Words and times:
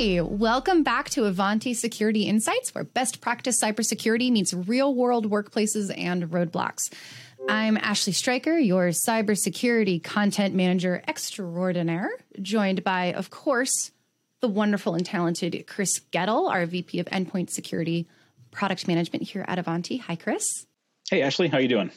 Hey, 0.00 0.22
welcome 0.22 0.82
back 0.82 1.10
to 1.10 1.26
Ivanti 1.26 1.74
Security 1.74 2.22
Insights, 2.22 2.74
where 2.74 2.84
best 2.84 3.20
practice 3.20 3.62
cybersecurity 3.62 4.32
meets 4.32 4.54
real 4.54 4.94
world 4.94 5.30
workplaces 5.30 5.92
and 5.94 6.22
roadblocks. 6.30 6.90
I'm 7.50 7.76
Ashley 7.76 8.14
Stryker, 8.14 8.56
your 8.56 8.92
cybersecurity 9.06 10.02
content 10.02 10.54
manager 10.54 11.02
extraordinaire, 11.06 12.08
joined 12.40 12.82
by, 12.82 13.12
of 13.12 13.28
course, 13.28 13.90
the 14.40 14.48
wonderful 14.48 14.94
and 14.94 15.04
talented 15.04 15.66
Chris 15.66 16.00
Goettl, 16.10 16.50
our 16.50 16.64
VP 16.64 16.98
of 16.98 17.04
Endpoint 17.08 17.50
Security 17.50 18.08
Product 18.52 18.88
Management 18.88 19.28
here 19.28 19.44
at 19.46 19.58
Ivanti. 19.58 19.98
Hi, 19.98 20.16
Chris. 20.16 20.64
Hey, 21.10 21.20
Ashley, 21.20 21.48
how 21.48 21.58
you 21.58 21.68
doing? 21.68 21.90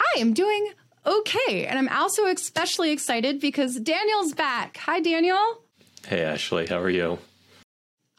I 0.00 0.18
am 0.18 0.32
doing 0.32 0.72
okay, 1.04 1.66
and 1.66 1.78
I'm 1.78 1.90
also 1.90 2.24
especially 2.24 2.90
excited 2.90 3.38
because 3.38 3.78
Daniel's 3.78 4.32
back. 4.32 4.78
Hi, 4.78 5.00
Daniel. 5.00 5.61
Hey, 6.06 6.22
Ashley, 6.22 6.66
how 6.66 6.80
are 6.80 6.90
you? 6.90 7.18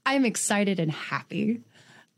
I'm 0.05 0.25
excited 0.25 0.79
and 0.79 0.91
happy. 0.91 1.61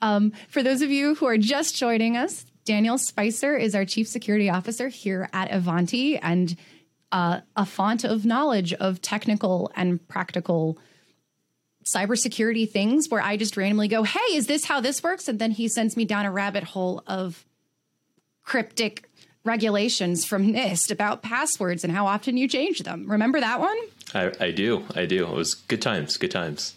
Um, 0.02 0.34
for 0.50 0.62
those 0.62 0.82
of 0.82 0.92
you 0.92 1.16
who 1.16 1.26
are 1.26 1.38
just 1.38 1.76
joining 1.76 2.18
us, 2.18 2.46
Daniel 2.66 2.98
Spicer 2.98 3.56
is 3.56 3.76
our 3.76 3.86
Chief 3.86 4.08
Security 4.08 4.50
Officer 4.50 4.90
here 4.90 5.30
at 5.34 5.52
Ivanti 5.52 6.18
and 6.18 6.56
uh, 7.12 7.42
a 7.56 7.66
font 7.66 8.04
of 8.04 8.26
knowledge 8.26 8.74
of 8.74 9.02
technical 9.02 9.72
and 9.76 10.06
practical 10.08 10.78
cybersecurity 11.84 12.70
things 12.70 13.10
where 13.10 13.22
I 13.22 13.38
just 13.38 13.58
randomly 13.58 13.88
go, 13.88 14.04
Hey, 14.04 14.36
is 14.36 14.48
this 14.48 14.66
how 14.66 14.82
this 14.82 15.04
works? 15.04 15.28
And 15.28 15.38
then 15.40 15.52
he 15.52 15.68
sends 15.68 15.96
me 15.96 16.06
down 16.06 16.26
a 16.26 16.32
rabbit 16.32 16.64
hole 16.64 17.04
of 17.06 17.46
cryptic 18.44 19.10
regulations 19.46 20.26
from 20.26 20.54
NIST 20.54 20.92
about 20.92 21.22
passwords 21.22 21.84
and 21.84 21.94
how 21.94 22.08
often 22.08 22.36
you 22.36 22.48
change 22.48 22.80
them. 22.80 23.06
Remember 23.08 23.40
that 23.40 23.60
one? 23.60 23.78
I, 24.14 24.32
I 24.40 24.52
do. 24.52 24.84
I 24.96 25.06
do. 25.06 25.26
It 25.26 25.34
was 25.34 25.54
good 25.54 25.82
times. 25.82 26.18
Good 26.18 26.32
times. 26.32 26.76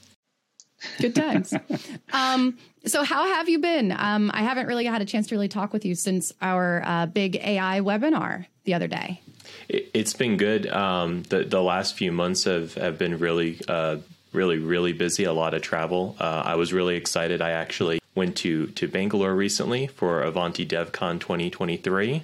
Good 1.00 1.14
times. 1.14 1.52
um, 2.12 2.58
so, 2.84 3.02
how 3.02 3.27
have 3.27 3.48
you 3.48 3.58
been? 3.58 3.92
Um, 3.92 4.30
I 4.33 4.42
haven't 4.42 4.66
really 4.66 4.84
had 4.84 5.02
a 5.02 5.05
chance 5.05 5.27
to 5.28 5.34
really 5.34 5.48
talk 5.48 5.72
with 5.72 5.84
you 5.84 5.94
since 5.94 6.33
our 6.41 6.83
uh, 6.84 7.06
big 7.06 7.36
AI 7.36 7.80
webinar 7.80 8.46
the 8.64 8.74
other 8.74 8.86
day. 8.86 9.20
It, 9.69 9.94
has 9.94 10.14
been 10.14 10.36
good. 10.36 10.69
Um, 10.69 11.24
the 11.24 11.44
the 11.44 11.62
last 11.62 11.96
few 11.96 12.12
months 12.12 12.44
have 12.44 12.74
have 12.74 12.96
been 12.96 13.19
really, 13.19 13.61
uh, 13.66 13.96
really, 14.33 14.58
really 14.58 14.92
busy. 14.92 15.24
A 15.24 15.33
lot 15.33 15.55
of 15.55 15.62
travel. 15.62 16.16
Uh, 16.20 16.42
I 16.44 16.55
was 16.55 16.72
really 16.72 16.96
excited. 16.96 17.42
I 17.42 17.50
actually 17.50 18.00
went 18.14 18.36
to 18.39 18.69
to 18.69 18.86
Bangalore 18.86 19.34
recently 19.34 19.89
for 19.89 20.22
Ivanti 20.24 20.64
DevCon 20.64 21.19
2023. 21.20 22.22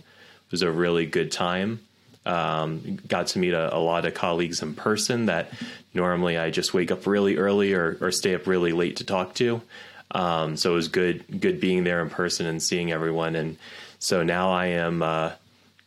Was 0.55 0.63
a 0.63 0.71
really 0.71 1.05
good 1.05 1.33
time. 1.33 1.81
Um, 2.25 3.01
got 3.09 3.27
to 3.29 3.41
meet 3.41 3.55
a, 3.55 3.75
a, 3.75 3.81
lot 3.81 4.07
of 4.07 4.15
colleagues 4.15 4.63
in 4.63 4.75
person 4.75 5.27
that 5.27 5.51
normally 5.95 6.39
I 6.39 6.51
just 6.51 6.73
wake 6.73 6.93
up 6.93 7.09
really 7.09 7.39
early 7.39 7.73
or, 7.75 7.99
or 8.01 8.13
stay 8.13 8.37
up 8.37 8.47
really 8.47 8.71
late 8.71 8.99
to 8.99 9.05
talk 9.05 9.35
to. 9.35 9.61
Um, 10.13 10.57
so 10.57 10.71
it 10.71 10.75
was 10.77 10.87
good, 10.87 11.41
good 11.41 11.61
being 11.61 11.83
there 11.83 12.01
in 12.03 12.09
person 12.09 12.47
and 12.47 12.63
seeing 12.63 12.93
everyone. 12.93 13.35
And 13.35 13.57
so 13.99 14.23
now 14.23 14.53
I 14.53 14.67
am 14.67 15.03
uh, 15.03 15.33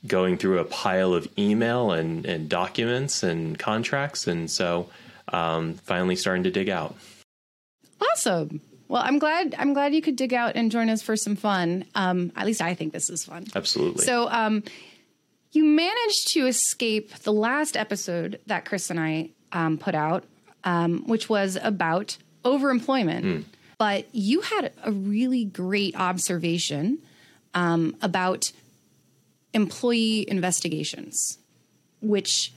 going 0.05 0.37
through 0.37 0.59
a 0.59 0.65
pile 0.65 1.13
of 1.13 1.29
email 1.39 1.91
and, 1.91 2.25
and 2.25 2.49
documents 2.49 3.23
and 3.23 3.57
contracts, 3.57 4.27
and 4.27 4.51
so 4.51 4.89
um, 5.29 5.75
finally 5.75 6.17
starting 6.17 6.43
to 6.43 6.51
dig 6.51 6.67
out. 6.67 6.93
Awesome. 8.01 8.59
Well, 8.87 9.01
I'm 9.03 9.19
glad 9.19 9.55
I'm 9.57 9.73
glad 9.73 9.93
you 9.93 10.01
could 10.01 10.15
dig 10.15 10.33
out 10.33 10.55
and 10.55 10.71
join 10.71 10.89
us 10.89 11.01
for 11.01 11.15
some 11.15 11.35
fun. 11.35 11.85
Um, 11.95 12.31
at 12.35 12.45
least 12.45 12.61
I 12.61 12.73
think 12.73 12.93
this 12.93 13.09
is 13.09 13.25
fun. 13.25 13.45
Absolutely. 13.55 14.05
So, 14.05 14.29
um, 14.29 14.63
you 15.51 15.63
managed 15.63 16.33
to 16.33 16.47
escape 16.47 17.13
the 17.19 17.33
last 17.33 17.75
episode 17.75 18.39
that 18.47 18.65
Chris 18.65 18.89
and 18.89 18.99
I 18.99 19.29
um, 19.51 19.77
put 19.77 19.95
out, 19.95 20.23
um, 20.63 21.03
which 21.07 21.29
was 21.29 21.57
about 21.61 22.17
overemployment. 22.43 23.23
Mm. 23.23 23.43
But 23.77 24.07
you 24.11 24.41
had 24.41 24.73
a 24.83 24.91
really 24.91 25.45
great 25.45 25.95
observation 25.95 26.99
um, 27.53 27.95
about 28.01 28.51
employee 29.53 30.25
investigations, 30.27 31.37
which 32.01 32.53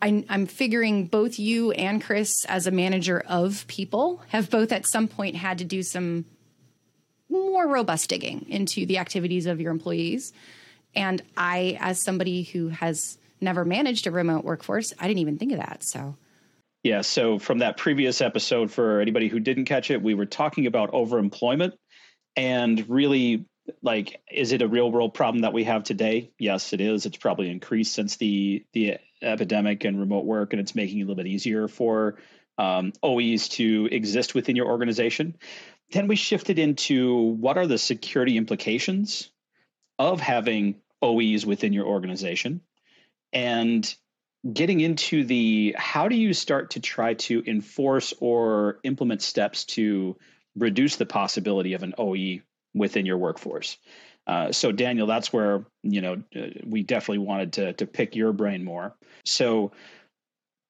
I, 0.00 0.24
I'm 0.28 0.46
figuring 0.46 1.06
both 1.06 1.38
you 1.38 1.72
and 1.72 2.02
Chris, 2.02 2.44
as 2.46 2.66
a 2.66 2.70
manager 2.70 3.22
of 3.26 3.66
people, 3.66 4.22
have 4.28 4.50
both 4.50 4.72
at 4.72 4.86
some 4.86 5.08
point 5.08 5.36
had 5.36 5.58
to 5.58 5.64
do 5.64 5.82
some 5.82 6.24
more 7.28 7.66
robust 7.66 8.08
digging 8.08 8.46
into 8.48 8.86
the 8.86 8.98
activities 8.98 9.46
of 9.46 9.60
your 9.60 9.70
employees. 9.70 10.32
And 10.94 11.22
I, 11.36 11.76
as 11.80 12.02
somebody 12.02 12.42
who 12.42 12.68
has 12.68 13.18
never 13.40 13.64
managed 13.64 14.06
a 14.06 14.10
remote 14.10 14.44
workforce, 14.44 14.92
I 14.98 15.06
didn't 15.06 15.20
even 15.20 15.38
think 15.38 15.52
of 15.52 15.58
that. 15.58 15.84
So, 15.84 16.16
yeah. 16.82 17.02
So, 17.02 17.38
from 17.38 17.58
that 17.58 17.76
previous 17.76 18.20
episode, 18.20 18.70
for 18.70 19.00
anybody 19.00 19.28
who 19.28 19.40
didn't 19.40 19.66
catch 19.66 19.90
it, 19.90 20.02
we 20.02 20.14
were 20.14 20.26
talking 20.26 20.66
about 20.66 20.92
overemployment 20.92 21.72
and 22.36 22.88
really 22.88 23.46
like 23.82 24.20
is 24.30 24.52
it 24.52 24.62
a 24.62 24.68
real 24.68 24.90
world 24.90 25.14
problem 25.14 25.42
that 25.42 25.52
we 25.52 25.64
have 25.64 25.84
today? 25.84 26.30
Yes 26.38 26.72
it 26.72 26.80
is. 26.80 27.06
It's 27.06 27.16
probably 27.16 27.50
increased 27.50 27.94
since 27.94 28.16
the 28.16 28.64
the 28.72 28.98
epidemic 29.22 29.84
and 29.84 29.98
remote 29.98 30.24
work 30.24 30.52
and 30.52 30.60
it's 30.60 30.74
making 30.74 30.98
it 30.98 31.02
a 31.02 31.04
little 31.04 31.16
bit 31.16 31.26
easier 31.26 31.68
for 31.68 32.16
um, 32.58 32.92
oes 33.02 33.48
to 33.50 33.88
exist 33.90 34.34
within 34.34 34.56
your 34.56 34.66
organization. 34.66 35.36
Then 35.90 36.08
we 36.08 36.16
shifted 36.16 36.58
into 36.58 37.16
what 37.16 37.56
are 37.56 37.66
the 37.66 37.78
security 37.78 38.36
implications 38.36 39.30
of 39.98 40.20
having 40.20 40.76
OEs 41.00 41.46
within 41.46 41.72
your 41.72 41.86
organization 41.86 42.60
and 43.32 43.94
getting 44.52 44.80
into 44.80 45.24
the 45.24 45.74
how 45.78 46.08
do 46.08 46.16
you 46.16 46.32
start 46.32 46.70
to 46.70 46.80
try 46.80 47.14
to 47.14 47.42
enforce 47.46 48.14
or 48.20 48.78
implement 48.84 49.22
steps 49.22 49.64
to 49.64 50.16
reduce 50.56 50.96
the 50.96 51.06
possibility 51.06 51.74
of 51.74 51.82
an 51.82 51.94
OE 51.98 52.40
within 52.78 53.06
your 53.06 53.18
workforce. 53.18 53.76
Uh, 54.26 54.52
so 54.52 54.72
Daniel, 54.72 55.06
that's 55.06 55.32
where 55.32 55.64
you 55.82 56.00
know 56.00 56.22
uh, 56.36 56.46
we 56.64 56.82
definitely 56.82 57.24
wanted 57.24 57.52
to 57.54 57.72
to 57.74 57.86
pick 57.86 58.14
your 58.14 58.32
brain 58.32 58.64
more. 58.64 58.94
So 59.24 59.72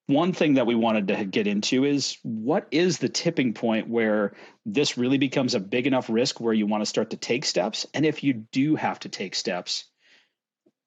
one 0.08 0.32
thing 0.32 0.54
that 0.54 0.66
we 0.66 0.74
wanted 0.74 1.08
to 1.08 1.24
get 1.26 1.46
into 1.46 1.84
is 1.84 2.16
what 2.22 2.66
is 2.70 2.98
the 2.98 3.10
tipping 3.10 3.52
point 3.52 3.88
where 3.88 4.32
this 4.64 4.96
really 4.96 5.18
becomes 5.18 5.54
a 5.54 5.60
big 5.60 5.86
enough 5.86 6.08
risk 6.08 6.40
where 6.40 6.54
you 6.54 6.66
want 6.66 6.80
to 6.80 6.86
start 6.86 7.10
to 7.10 7.18
take 7.18 7.44
steps? 7.44 7.86
And 7.92 8.06
if 8.06 8.24
you 8.24 8.32
do 8.32 8.74
have 8.76 8.98
to 9.00 9.10
take 9.10 9.34
steps, 9.34 9.84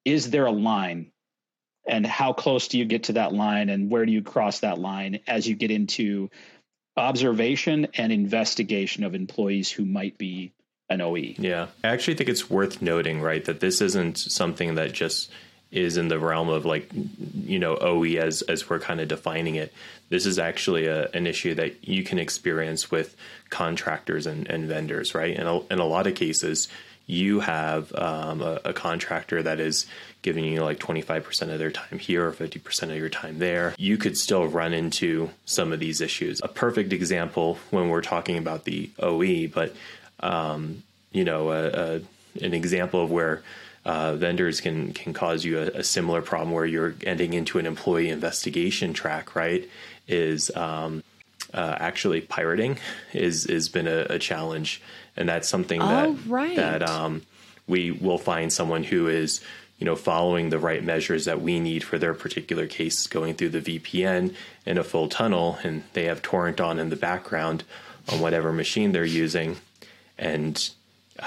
is 0.05 0.31
there 0.31 0.47
a 0.47 0.51
line? 0.51 1.11
And 1.87 2.05
how 2.05 2.33
close 2.33 2.67
do 2.67 2.79
you 2.79 2.85
get 2.85 3.03
to 3.03 3.13
that 3.13 3.31
line? 3.31 3.69
And 3.69 3.91
where 3.91 4.07
do 4.07 4.11
you 4.11 4.23
cross 4.23 4.61
that 4.61 4.79
line 4.79 5.19
as 5.27 5.47
you 5.47 5.55
get 5.55 5.69
into 5.69 6.31
observation 6.97 7.89
and 7.93 8.11
investigation 8.11 9.03
of 9.03 9.13
employees 9.13 9.69
who 9.69 9.85
might 9.85 10.17
be 10.17 10.53
an 10.91 11.01
OE? 11.01 11.35
Yeah. 11.37 11.67
I 11.83 11.87
actually 11.87 12.15
think 12.15 12.29
it's 12.29 12.49
worth 12.49 12.81
noting, 12.81 13.21
right, 13.21 13.43
that 13.45 13.59
this 13.59 13.81
isn't 13.81 14.17
something 14.17 14.75
that 14.75 14.93
just 14.93 15.31
is 15.71 15.95
in 15.95 16.09
the 16.09 16.19
realm 16.19 16.49
of 16.49 16.65
like 16.65 16.89
you 17.45 17.57
know 17.57 17.77
OE 17.77 18.17
as 18.17 18.41
as 18.43 18.69
we're 18.69 18.79
kind 18.79 18.99
of 18.99 19.07
defining 19.07 19.55
it. 19.55 19.73
This 20.09 20.25
is 20.25 20.37
actually 20.37 20.87
a, 20.87 21.07
an 21.11 21.25
issue 21.25 21.55
that 21.55 21.87
you 21.87 22.03
can 22.03 22.19
experience 22.19 22.91
with 22.91 23.15
contractors 23.49 24.25
and, 24.25 24.47
and 24.49 24.65
vendors, 24.65 25.15
right? 25.15 25.35
In 25.35 25.47
a, 25.47 25.59
in 25.67 25.79
a 25.79 25.85
lot 25.85 26.07
of 26.07 26.15
cases, 26.15 26.67
you 27.07 27.39
have 27.39 27.93
um, 27.95 28.41
a, 28.41 28.59
a, 28.65 28.73
contractor 28.73 29.41
that 29.41 29.59
is 29.59 29.85
giving 30.21 30.43
you 30.45 30.61
like 30.61 30.79
25% 30.79 31.51
of 31.51 31.59
their 31.59 31.71
time 31.71 31.97
here 31.97 32.27
or 32.27 32.31
50% 32.31 32.83
of 32.83 32.95
your 32.95 33.09
time 33.09 33.39
there. 33.39 33.73
You 33.77 33.97
could 33.97 34.17
still 34.17 34.47
run 34.47 34.73
into 34.73 35.29
some 35.45 35.73
of 35.73 35.79
these 35.79 35.99
issues. 35.99 36.39
A 36.43 36.47
perfect 36.47 36.93
example 36.93 37.57
when 37.69 37.89
we're 37.89 38.01
talking 38.01 38.37
about 38.37 38.65
the 38.65 38.89
OE, 38.99 39.47
but 39.47 39.75
um, 40.21 40.83
you 41.11 41.23
know, 41.23 41.51
a, 41.51 41.67
a, 41.67 42.01
an 42.41 42.53
example 42.53 43.03
of 43.03 43.11
where 43.11 43.41
uh, 43.85 44.15
vendors 44.15 44.61
can 44.61 44.93
can 44.93 45.13
cause 45.13 45.43
you 45.43 45.57
a, 45.57 45.79
a, 45.79 45.83
similar 45.83 46.21
problem 46.21 46.51
where 46.51 46.65
you're 46.65 46.93
ending 47.03 47.33
into 47.33 47.57
an 47.57 47.65
employee 47.65 48.09
investigation 48.09 48.93
track, 48.93 49.35
right? 49.35 49.67
Is 50.07 50.55
um, 50.55 51.03
uh, 51.53 51.77
actually 51.79 52.21
pirating 52.21 52.77
is 53.13 53.45
has 53.45 53.69
been 53.69 53.87
a, 53.87 54.05
a, 54.09 54.19
challenge, 54.19 54.81
and 55.17 55.27
that's 55.27 55.47
something 55.47 55.79
that 55.79 56.07
oh, 56.07 56.19
right. 56.27 56.55
that 56.55 56.87
um, 56.87 57.23
we 57.67 57.91
will 57.91 58.19
find 58.19 58.53
someone 58.53 58.83
who 58.83 59.07
is 59.07 59.41
you 59.79 59.85
know 59.85 59.95
following 59.95 60.51
the 60.51 60.59
right 60.59 60.83
measures 60.83 61.25
that 61.25 61.41
we 61.41 61.59
need 61.59 61.83
for 61.83 61.97
their 61.97 62.13
particular 62.13 62.67
case, 62.67 63.07
going 63.07 63.33
through 63.33 63.49
the 63.49 63.79
VPN 63.79 64.35
in 64.65 64.77
a 64.77 64.83
full 64.83 65.09
tunnel, 65.09 65.57
and 65.63 65.83
they 65.93 66.05
have 66.05 66.21
torrent 66.21 66.61
on 66.61 66.77
in 66.77 66.89
the 66.89 66.95
background 66.95 67.63
on 68.09 68.19
whatever 68.19 68.53
machine 68.53 68.91
they're 68.91 69.03
using, 69.03 69.57
and 70.21 70.69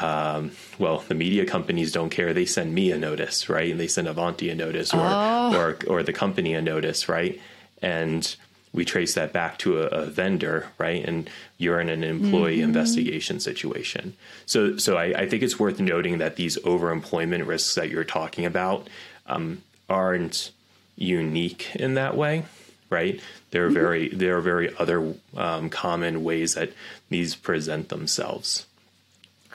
um, 0.01 0.53
well, 0.79 1.05
the 1.07 1.15
media 1.15 1.45
companies 1.45 1.93
don't 1.93 2.11
care. 2.11 2.33
They 2.33 2.47
send 2.47 2.75
me 2.75 2.91
a 2.91 2.99
notice, 2.99 3.49
right? 3.49 3.71
And 3.71 3.79
they 3.79 3.87
send 3.87 4.09
Ivanti 4.09 4.49
a 4.49 4.55
notice, 4.55 4.95
or 4.95 5.01
oh. 5.03 5.55
or 5.55 5.79
or 5.87 6.03
the 6.03 6.13
company 6.13 6.55
a 6.55 6.63
notice, 6.63 7.09
right? 7.09 7.39
And 7.83 8.35
we 8.73 8.85
trace 8.85 9.15
that 9.15 9.33
back 9.33 9.59
to 9.59 9.83
a, 9.83 9.87
a 9.87 10.07
vendor, 10.07 10.67
right? 10.79 11.05
And 11.05 11.31
you're 11.59 11.81
in 11.81 11.89
an 11.89 12.03
employee 12.03 12.57
mm-hmm. 12.57 12.65
investigation 12.65 13.39
situation. 13.39 14.17
So, 14.47 14.77
so 14.79 14.97
I, 14.97 15.05
I, 15.21 15.29
think 15.29 15.45
it's 15.45 15.61
worth 15.61 15.79
noting 15.79 16.19
that 16.19 16.35
these 16.35 16.59
overemployment 16.59 17.47
risks 17.47 17.77
that 17.77 17.89
you're 17.89 18.03
talking 18.03 18.45
about 18.45 18.89
um, 19.27 19.63
aren't 19.89 20.51
unique 20.97 21.77
in 21.77 21.95
that 21.95 22.17
way, 22.17 22.47
right? 22.91 23.21
There 23.53 23.65
are 23.65 23.69
mm-hmm. 23.69 23.75
very 23.75 24.09
there 24.09 24.37
are 24.37 24.41
very 24.41 24.77
other 24.77 25.15
um, 25.37 25.71
common 25.71 26.25
ways 26.25 26.55
that 26.55 26.73
these 27.11 27.37
present 27.37 27.91
themselves. 27.91 28.67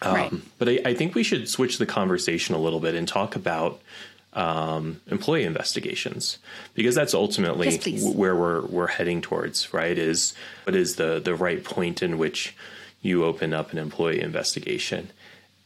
Um, 0.01 0.13
right. 0.16 0.34
But 0.57 0.69
I, 0.69 0.80
I, 0.86 0.94
think 0.94 1.13
we 1.13 1.24
should 1.24 1.50
switch 1.50 1.78
the 1.78 1.86
conversation 1.86 2.56
a 2.56 2.57
little 2.57 2.80
bit 2.80 2.96
and 2.96 3.07
talk 3.07 3.36
about 3.36 3.81
um, 4.34 5.01
employee 5.07 5.44
investigations 5.44 6.38
because 6.74 6.96
that's 6.96 7.13
ultimately 7.13 7.69
yes, 7.69 8.16
where 8.16 8.36
we're 8.36 8.66
we're 8.66 8.88
heading 8.88 9.22
towards. 9.22 9.74
Right? 9.74 9.98
Is 9.98 10.34
what 10.63 10.75
is 10.75 10.96
the 10.96 11.19
the 11.19 11.36
right 11.36 11.63
point 11.63 12.01
in 12.01 12.18
which 12.18 12.56
you 13.01 13.25
open 13.25 13.54
up 13.54 13.72
an 13.72 13.78
employee 13.78 14.22
investigation? 14.22 15.12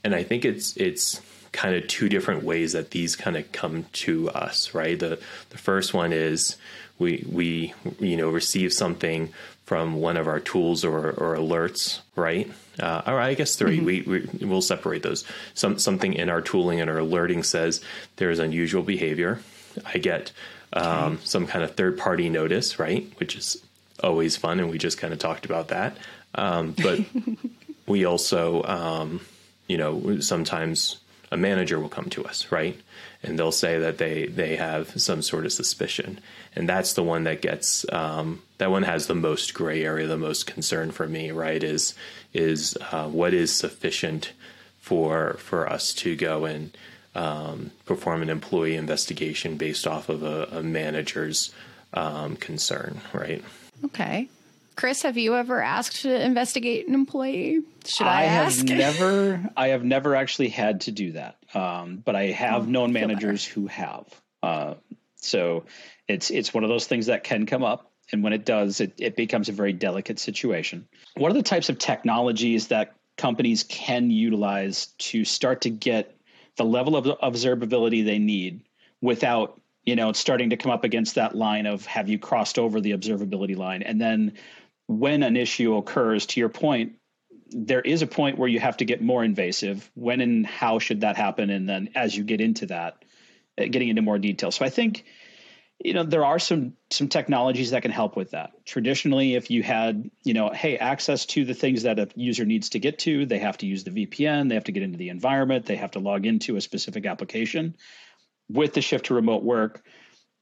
And 0.04 0.16
I 0.16 0.24
think 0.24 0.46
it's 0.46 0.76
it's 0.78 1.22
kind 1.52 1.76
of 1.76 1.88
two 1.88 2.10
different 2.10 2.44
ways 2.44 2.74
that 2.74 2.92
these 2.92 3.16
kind 3.16 3.38
of 3.38 3.52
come 3.52 3.86
to 3.94 4.30
us, 4.32 4.74
right? 4.74 5.00
The 5.00 5.20
the 5.52 5.58
first 5.58 5.94
one 5.94 6.12
is 6.12 6.58
we 7.00 7.26
we 7.30 7.74
you 8.00 8.18
know 8.18 8.30
receive 8.30 8.74
something 8.74 9.34
from 9.74 9.96
one 9.96 10.18
of 10.18 10.28
our 10.28 10.40
tools 10.40 10.86
or, 10.86 11.10
or 11.14 11.36
alerts, 11.36 12.02
right? 12.16 12.48
Uh, 12.80 13.02
or 13.08 13.20
I 13.20 13.34
guess 13.34 13.56
3 13.56 13.78
mm-hmm. 13.78 13.86
we, 13.88 14.02
we 14.40 14.46
will 14.46 14.62
separate 14.62 15.02
those. 15.02 15.26
Some 15.56 15.80
something 15.80 16.14
in 16.14 16.30
our 16.30 16.42
tooling 16.42 16.80
and 16.80 16.92
our 16.92 17.00
alerting 17.00 17.42
says 17.42 17.82
there 18.18 18.30
is 18.30 18.38
unusual 18.38 18.84
behavior. 18.84 19.40
I 19.84 19.98
get 19.98 20.32
um, 20.74 21.14
okay. 21.14 21.22
some 21.24 21.48
kind 21.48 21.64
of 21.64 21.74
third 21.74 21.98
party 21.98 22.30
notice, 22.30 22.78
right? 22.78 23.12
Which 23.20 23.36
is 23.36 23.64
always 24.04 24.38
fun, 24.38 24.60
and 24.60 24.70
we 24.70 24.78
just 24.78 25.00
kind 25.00 25.12
of 25.12 25.18
talked 25.18 25.44
about 25.44 25.70
that. 25.70 25.98
Um, 26.36 26.76
but 26.80 27.00
we 27.88 28.06
also, 28.06 28.62
um, 28.66 29.22
you 29.68 29.78
know, 29.78 30.20
sometimes 30.20 31.00
a 31.34 31.38
manager 31.38 31.80
will 31.80 31.90
come 31.90 32.10
to 32.12 32.24
us, 32.24 32.52
right? 32.52 32.80
And 33.24 33.40
they'll 33.40 33.52
say 33.52 33.80
that 33.80 33.98
they 33.98 34.28
they 34.28 34.56
have 34.56 35.02
some 35.02 35.24
sort 35.24 35.46
of 35.46 35.52
suspicion, 35.52 36.20
and 36.56 36.70
that's 36.70 36.94
the 36.94 37.04
one 37.04 37.24
that 37.24 37.42
gets 37.42 37.86
um, 37.92 38.44
that 38.60 38.70
one 38.70 38.84
has 38.84 39.08
the 39.08 39.16
most 39.16 39.54
gray 39.54 39.84
area, 39.84 40.08
the 40.08 40.18
most 40.18 40.46
concern 40.46 40.92
for 40.92 41.08
me, 41.08 41.32
right? 41.32 41.64
Is 41.64 41.96
is 42.34 42.78
uh, 42.92 43.08
what 43.08 43.34
is 43.34 43.52
sufficient 43.52 44.34
for 44.80 45.34
for 45.40 45.68
us 45.68 45.94
to 45.96 46.16
go 46.16 46.46
and 46.46 46.78
um, 47.16 47.72
perform 47.86 48.22
an 48.22 48.30
employee 48.30 48.76
investigation 48.76 49.58
based 49.58 49.88
off 49.88 50.10
of 50.10 50.22
a, 50.22 50.48
a 50.52 50.62
manager's 50.62 51.52
um, 51.94 52.36
concern, 52.36 53.02
right? 53.12 53.44
Okay. 53.86 54.30
Chris, 54.76 55.02
have 55.04 55.18
you 55.18 55.36
ever 55.36 55.62
asked 55.62 56.02
to 56.02 56.26
investigate 56.26 56.88
an 56.88 56.94
employee? 56.94 57.62
Should 57.86 58.08
I, 58.08 58.22
I 58.22 58.24
ask? 58.26 58.68
have 58.68 58.78
never. 58.78 59.50
I 59.56 59.70
have 59.70 59.84
never 59.84 60.16
actually 60.16 60.50
had 60.50 60.82
to 60.82 60.92
do 60.92 61.14
that, 61.14 61.38
um, 61.54 62.02
but 62.04 62.16
I 62.16 62.28
have 62.28 62.68
oh, 62.68 62.72
known 62.72 62.94
managers 62.94 63.46
better. 63.46 63.60
who 63.60 63.68
have. 63.68 64.06
Uh, 64.42 64.74
so 65.18 65.66
it's 66.08 66.32
it's 66.32 66.54
one 66.54 66.64
of 66.64 66.70
those 66.70 66.88
things 66.88 67.06
that 67.08 67.24
can 67.24 67.46
come 67.46 67.64
up, 67.64 67.92
and 68.12 68.24
when 68.24 68.34
it 68.34 68.46
does, 68.46 68.82
it, 68.82 68.94
it 68.98 69.16
becomes 69.16 69.50
a 69.50 69.54
very 69.54 69.74
delicate 69.74 70.20
situation. 70.20 70.88
What 71.16 71.32
are 71.32 71.36
the 71.36 71.44
types 71.44 71.70
of 71.70 71.78
technologies 71.78 72.68
that 72.68 72.96
companies 73.18 73.64
can 73.64 74.10
utilize 74.10 74.88
to 74.98 75.24
start 75.24 75.62
to 75.62 75.70
get 75.70 76.16
the 76.58 76.66
level 76.66 76.96
of 76.96 77.06
observability 77.20 78.06
they 78.06 78.20
need 78.20 78.62
without 79.02 79.60
you 79.86 79.96
know 79.96 80.14
starting 80.14 80.50
to 80.50 80.58
come 80.58 80.72
up 80.72 80.84
against 80.84 81.16
that 81.16 81.36
line 81.36 81.66
of 81.66 81.86
have 81.86 82.10
you 82.10 82.18
crossed 82.18 82.58
over 82.58 82.82
the 82.82 82.92
observability 82.92 83.56
line 83.56 83.84
and 83.84 84.00
then 84.00 84.34
when 85.00 85.24
an 85.24 85.38
issue 85.38 85.76
occurs, 85.76 86.26
to 86.28 86.40
your 86.40 86.50
point, 86.50 86.94
there 87.50 87.82
is 87.82 88.02
a 88.02 88.08
point 88.08 88.38
where 88.38 88.50
you 88.50 88.60
have 88.60 88.78
to 88.78 88.86
get 88.86 89.02
more 89.02 89.24
invasive. 89.24 89.90
When 89.94 90.22
and 90.22 90.46
how 90.46 90.80
should 90.80 91.02
that 91.02 91.16
happen? 91.16 91.50
And 91.50 91.68
then 91.68 91.90
as 91.96 92.16
you 92.16 92.24
get 92.24 92.42
into 92.42 92.68
that, 92.68 93.04
uh, 93.58 93.66
getting 93.66 93.90
into 93.90 94.02
more 94.02 94.18
detail. 94.18 94.52
So 94.52 94.66
I 94.66 94.70
think 94.70 95.06
you 95.84 95.94
know 95.94 96.04
there 96.04 96.26
are 96.26 96.40
some 96.40 96.74
some 96.90 97.08
technologies 97.08 97.72
that 97.72 97.82
can 97.82 97.92
help 97.92 98.16
with 98.16 98.32
that 98.32 98.66
traditionally 98.66 99.36
if 99.36 99.52
you 99.52 99.62
had 99.62 100.10
you 100.24 100.34
know 100.34 100.50
hey 100.50 100.78
access 100.78 101.26
to 101.26 101.46
the 101.46 101.54
things 101.54 101.84
that 101.84 102.00
a 102.00 102.08
user 102.16 102.46
needs 102.46 102.70
to 102.70 102.80
get 102.80 103.00
to 103.00 103.26
they 103.26 103.40
have 103.40 103.58
to 103.58 103.66
use 103.66 103.84
the 103.84 103.92
vpn 103.92 104.50
they 104.50 104.56
have 104.56 104.64
to 104.64 104.72
get 104.72 104.84
into 104.84 104.98
the 104.98 105.10
environment 105.10 105.66
they 105.66 105.76
have 105.76 105.92
to 105.92 106.00
log 106.00 106.26
into 106.26 106.56
a 106.56 106.62
specific 106.62 107.06
application 107.06 107.76
with 108.50 108.74
the 108.74 108.82
shift 108.82 109.08
to 109.08 109.14
remote 109.14 109.44
work 109.44 109.84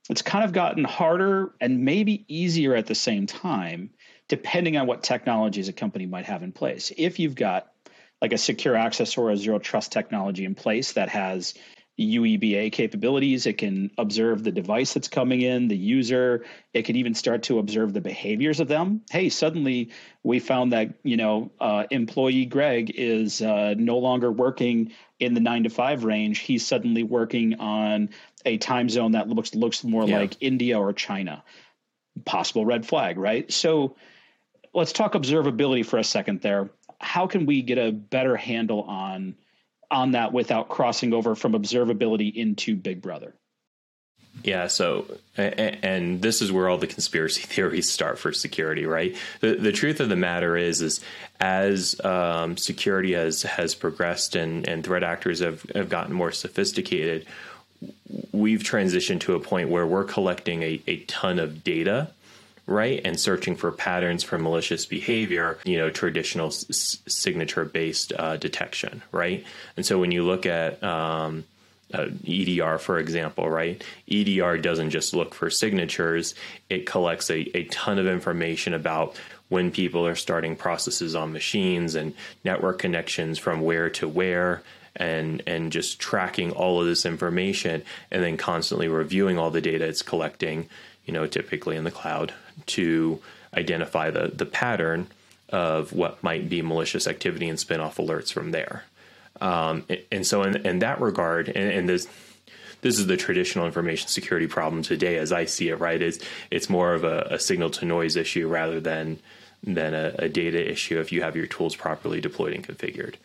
it's 0.09 0.21
kind 0.21 0.44
of 0.44 0.54
gotten 0.54 0.83
harder 0.83 1.54
and 1.59 1.86
maybe 1.86 2.25
easier 2.27 2.75
at 2.75 2.88
the 2.88 2.95
same 2.95 3.25
time 3.25 3.89
depending 4.31 4.78
on 4.78 4.88
what 4.88 5.04
technologies 5.04 5.68
a 5.68 5.74
company 5.74 6.06
might 6.06 6.24
have 6.24 6.42
in 6.42 6.54
place. 6.54 6.89
If 6.95 7.19
you've 7.19 7.36
got 7.36 7.69
like 8.22 8.31
a 8.31 8.38
secure 8.38 8.78
access 8.78 9.18
or 9.18 9.30
a 9.30 9.36
zero 9.36 9.60
trust 9.60 9.92
technology 9.92 10.45
in 10.45 10.56
place 10.56 10.94
that 10.94 11.10
has 11.10 11.54
UEBA 12.00 12.72
capabilities, 12.72 13.45
it 13.45 13.57
can 13.57 13.92
observe 13.98 14.42
the 14.42 14.54
device 14.54 14.94
that's 14.94 15.10
coming 15.10 15.42
in, 15.42 15.68
the 15.68 15.75
user. 15.75 16.45
It 16.74 16.83
can 16.83 16.95
even 16.95 17.13
start 17.13 17.44
to 17.44 17.60
observe 17.60 17.92
the 17.92 18.00
behaviors 18.00 18.62
of 18.62 18.69
them. 18.69 19.01
Hey, 19.12 19.28
suddenly 19.28 19.89
we 20.24 20.39
found 20.39 20.72
that 20.72 20.94
you 21.04 21.18
know 21.18 21.51
uh, 21.60 21.83
employee 21.92 22.45
Greg 22.45 22.89
is 22.95 23.42
uh, 23.42 23.75
no 23.78 23.98
longer 23.98 24.31
working 24.31 24.94
in 25.19 25.33
the 25.33 25.42
nine 25.42 25.63
to 25.63 25.69
five 25.69 26.06
range. 26.06 26.39
He's 26.39 26.66
suddenly 26.66 27.04
working 27.04 27.60
on 27.60 28.12
a 28.45 28.57
time 28.57 28.88
zone 28.88 29.12
that 29.12 29.28
looks 29.28 29.54
looks 29.56 29.83
more 29.83 30.06
yeah. 30.06 30.19
like 30.19 30.38
India 30.39 30.80
or 30.80 30.94
China. 30.94 31.44
Possible 32.24 32.66
red 32.66 32.86
flag, 32.86 33.18
right? 33.18 33.51
So 33.51 33.98
let's 34.73 34.94
talk 34.94 35.13
observability 35.13 35.85
for 35.85 35.97
a 35.97 36.03
second 36.03 36.41
there. 36.41 36.69
How 37.00 37.27
can 37.27 37.45
we 37.45 37.62
get 37.62 37.77
a 37.77 37.91
better 37.91 38.35
handle 38.35 38.81
on 38.83 39.35
on 39.89 40.12
that 40.12 40.31
without 40.31 40.69
crossing 40.69 41.13
over 41.13 41.35
from 41.35 41.51
observability 41.51 42.33
into 42.33 42.75
Big 42.75 43.01
Brother? 43.01 43.33
Yeah, 44.44 44.68
so 44.68 45.06
and 45.35 46.21
this 46.21 46.41
is 46.41 46.51
where 46.51 46.69
all 46.69 46.77
the 46.77 46.88
conspiracy 46.88 47.41
theories 47.45 47.89
start 47.89 48.18
for 48.18 48.31
security, 48.31 48.85
right? 48.85 49.15
The 49.41 49.56
the 49.56 49.71
truth 49.71 50.00
of 50.00 50.09
the 50.09 50.15
matter 50.15 50.56
is 50.56 50.81
is 50.81 51.01
as 51.39 52.00
um, 52.03 52.57
security 52.57 53.13
has 53.13 53.44
has 53.44 53.75
progressed 53.75 54.35
and 54.35 54.68
and 54.68 54.83
threat 54.83 55.03
actors 55.03 55.39
have 55.39 55.63
have 55.75 55.89
gotten 55.89 56.13
more 56.13 56.31
sophisticated, 56.31 57.25
we've 58.31 58.62
transitioned 58.62 59.21
to 59.21 59.35
a 59.35 59.39
point 59.39 59.69
where 59.69 59.85
we're 59.85 60.06
collecting 60.06 60.63
a, 60.63 60.81
a 60.88 60.97
ton 61.06 61.39
of 61.39 61.63
data 61.63 62.12
right? 62.68 63.02
And 63.04 63.19
searching 63.19 63.56
for 63.56 63.72
patterns 63.72 64.24
for 64.24 64.38
malicious 64.38 64.86
behavior, 64.86 65.60
you 65.63 65.78
know, 65.78 65.90
traditional 65.90 66.48
s- 66.48 67.00
signature 67.08 67.66
based 67.66 68.13
uh, 68.18 68.38
detection, 68.38 69.02
right? 69.12 69.45
And 69.76 69.85
so 69.85 70.00
when 70.00 70.12
you 70.12 70.24
look 70.24 70.45
at 70.45 70.81
um, 70.83 71.44
uh, 71.94 72.07
EDR, 72.26 72.78
for 72.78 73.00
example, 73.00 73.50
right? 73.50 73.83
EDR 74.09 74.57
doesn't 74.57 74.92
just 74.92 75.14
look 75.14 75.33
for 75.33 75.50
signatures, 75.50 76.35
it 76.69 76.85
collects 76.85 77.30
a, 77.30 77.57
a 77.57 77.66
ton 77.66 78.00
of 78.00 78.07
information 78.07 78.74
about 78.74 79.16
when 79.50 79.69
people 79.69 80.07
are 80.07 80.16
starting 80.16 80.56
processes 80.56 81.14
on 81.14 81.33
machines 81.33 81.95
and 81.95 82.14
network 82.45 82.80
connections 82.80 83.38
from 83.38 83.62
where 83.62 83.90
to 83.90 84.07
where 84.07 84.64
and 84.95 85.42
and 85.47 85.71
just 85.71 86.00
tracking 86.00 86.52
all 86.52 86.80
of 86.80 86.88
this 86.88 87.06
information 87.06 87.81
and 88.12 88.24
then 88.24 88.38
constantly 88.38 88.88
reviewing 88.88 89.38
all 89.38 89.50
the 89.52 89.62
data 89.62 89.85
it's 89.85 90.02
collecting 90.02 90.68
you 91.06 91.14
know 91.14 91.28
typically 91.28 91.76
in 91.76 91.84
the 91.84 91.92
cloud 91.92 92.34
to 92.68 93.22
identify 93.56 94.10
the 94.10 94.31
the 94.34 94.46
pattern 94.46 95.08
of 95.50 95.94
what 95.94 96.24
might 96.24 96.50
be 96.50 96.62
malicious 96.62 97.08
activity 97.08 97.50
and 97.50 97.60
spin 97.60 97.81
off 97.81 97.98
alerts 97.98 98.31
from 98.31 98.52
there. 98.52 98.86
Um, 99.42 99.86
and 100.12 100.26
so, 100.26 100.44
in, 100.44 100.66
in 100.66 100.80
that 100.80 101.02
regard, 101.02 101.48
and, 101.50 101.72
and, 101.72 101.90
this 101.90 102.08
this 102.81 103.00
is 103.00 103.08
the 103.08 103.18
traditional 103.18 103.66
information 103.66 104.08
security 104.08 104.48
problem 104.48 104.84
today, 104.84 105.18
as 105.18 105.31
I 105.31 105.46
see 105.46 105.70
it. 105.70 105.80
Right, 105.80 106.02
is 106.02 106.20
it's 106.52 106.70
more 106.70 106.94
of 106.94 107.04
a, 107.04 107.28
a 107.31 107.40
signal 107.40 107.70
to 107.72 107.86
noise 107.86 108.16
issue 108.16 108.48
rather 108.48 108.80
than 108.80 109.20
than 109.64 109.94
a, 109.94 110.16
a, 110.20 110.30
data 110.30 110.72
issue. 110.72 111.00
If 111.00 111.12
you 111.12 111.22
have 111.22 111.36
your 111.36 111.48
tools 111.48 111.76
properly 111.76 112.22
deployed 112.22 112.54
and 112.54 112.68
configured, 112.68 113.16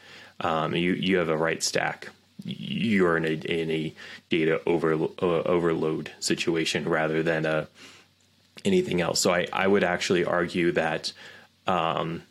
um, 0.41 0.75
you 0.75 0.93
you 0.93 1.19
have 1.19 1.29
a 1.29 1.37
right 1.37 1.63
stack. 1.63 2.09
You're 2.47 3.17
in 3.17 3.25
a 3.25 3.33
in 3.33 3.71
a 3.71 3.95
data 4.31 4.61
over, 4.67 4.95
uh, 4.95 5.43
overload 5.43 6.13
situation 6.21 6.89
rather 6.89 7.23
than 7.23 7.45
a 7.45 7.67
anything 8.65 9.01
else. 9.01 9.21
So 9.21 9.33
I, 9.33 9.47
I 9.53 9.67
would 9.67 9.85
actually 9.85 10.25
argue 10.25 10.73
that, 10.73 11.13
um, 11.67 12.23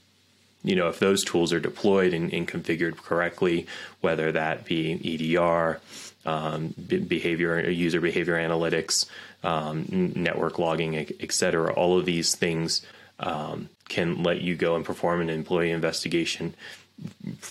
you 0.64 0.76
know, 0.76 0.88
if 0.90 1.00
those 1.00 1.24
tools 1.24 1.54
are 1.54 1.60
deployed 1.60 2.14
and, 2.14 2.34
and 2.34 2.48
configured 2.48 2.98
correctly, 2.98 3.68
whether 4.02 4.32
that 4.32 4.66
be 4.66 5.36
EDR, 5.38 5.80
um, 6.26 6.74
behavior, 6.78 7.70
user 7.70 8.02
behavior 8.02 8.36
analytics, 8.36 9.06
um, 9.44 9.86
network 10.16 10.58
logging, 10.58 10.96
et 10.98 11.32
cetera, 11.32 11.72
all 11.74 12.00
of 12.00 12.06
these 12.06 12.36
things 12.36 12.86
um, 13.20 13.70
can 13.88 14.24
let 14.24 14.42
you 14.42 14.56
go 14.56 14.76
and 14.76 14.84
perform 14.84 15.22
an 15.22 15.30
employee 15.30 15.72
investigation, 15.72 16.56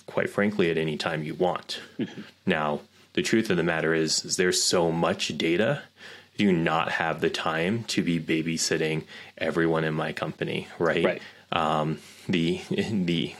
quite 0.06 0.30
frankly, 0.30 0.70
at 0.70 0.78
any 0.78 0.96
time 0.96 1.22
you 1.22 1.34
want. 1.34 1.80
Mm-hmm. 1.98 2.22
Now, 2.46 2.80
the 3.14 3.22
truth 3.22 3.48
of 3.48 3.56
the 3.56 3.62
matter 3.62 3.94
is, 3.94 4.22
is 4.22 4.36
there's 4.36 4.62
so 4.62 4.92
much 4.92 5.38
data 5.38 5.82
do 6.36 6.52
not 6.52 6.90
have 6.92 7.20
the 7.20 7.30
time 7.30 7.84
to 7.84 8.02
be 8.02 8.20
babysitting 8.20 9.04
everyone 9.38 9.84
in 9.84 9.94
my 9.94 10.12
company, 10.12 10.68
right? 10.78 11.04
Right. 11.04 11.22
Um, 11.52 11.98
the 12.28 12.60
the 12.68 13.34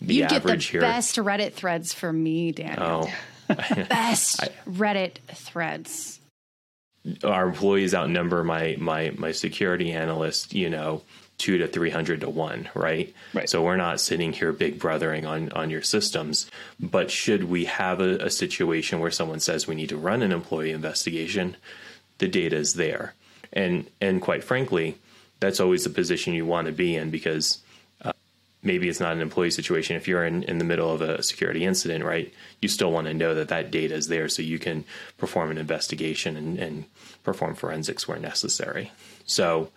the 0.00 0.14
you 0.14 0.24
average 0.24 0.42
get 0.42 0.42
the 0.42 0.56
here, 0.58 0.80
best 0.80 1.16
Reddit 1.16 1.52
threads 1.52 1.92
for 1.92 2.12
me, 2.12 2.52
Daniel. 2.52 3.08
Oh. 3.08 3.14
best 3.48 4.42
I, 4.42 4.48
Reddit 4.66 5.18
threads. 5.28 6.18
our 7.22 7.48
employees 7.48 7.94
outnumber 7.94 8.42
my 8.42 8.76
my 8.78 9.12
my 9.16 9.32
security 9.32 9.92
analyst, 9.92 10.54
you 10.54 10.70
know, 10.70 11.02
two 11.38 11.58
to 11.58 11.66
three 11.66 11.90
hundred 11.90 12.20
to 12.20 12.28
one, 12.28 12.68
right? 12.74 13.12
Right. 13.32 13.48
So 13.48 13.62
we're 13.62 13.76
not 13.76 14.00
sitting 14.00 14.32
here 14.32 14.52
big 14.52 14.78
brothering 14.78 15.26
on 15.26 15.50
on 15.52 15.70
your 15.70 15.82
systems. 15.82 16.50
But 16.78 17.10
should 17.10 17.44
we 17.44 17.64
have 17.66 18.00
a, 18.00 18.16
a 18.18 18.30
situation 18.30 19.00
where 19.00 19.10
someone 19.10 19.40
says 19.40 19.66
we 19.66 19.74
need 19.74 19.88
to 19.88 19.96
run 19.96 20.22
an 20.22 20.32
employee 20.32 20.70
investigation, 20.70 21.56
the 22.18 22.28
data 22.28 22.56
is 22.56 22.74
there, 22.74 23.14
and 23.52 23.86
and 24.00 24.22
quite 24.22 24.44
frankly, 24.44 24.96
that's 25.40 25.60
always 25.60 25.84
the 25.84 25.90
position 25.90 26.34
you 26.34 26.46
want 26.46 26.66
to 26.66 26.72
be 26.72 26.96
in 26.96 27.10
because 27.10 27.58
uh, 28.02 28.12
maybe 28.62 28.88
it's 28.88 29.00
not 29.00 29.12
an 29.12 29.20
employee 29.20 29.50
situation. 29.50 29.96
If 29.96 30.08
you're 30.08 30.24
in, 30.24 30.42
in 30.44 30.58
the 30.58 30.64
middle 30.64 30.90
of 30.90 31.02
a 31.02 31.22
security 31.22 31.64
incident, 31.64 32.04
right, 32.04 32.32
you 32.62 32.68
still 32.68 32.90
want 32.90 33.06
to 33.08 33.14
know 33.14 33.34
that 33.34 33.48
that 33.48 33.70
data 33.70 33.94
is 33.94 34.08
there 34.08 34.28
so 34.28 34.42
you 34.42 34.58
can 34.58 34.84
perform 35.18 35.50
an 35.50 35.58
investigation 35.58 36.36
and, 36.36 36.58
and 36.58 36.84
perform 37.22 37.54
forensics 37.54 38.08
where 38.08 38.18
necessary. 38.18 38.92
So, 39.26 39.70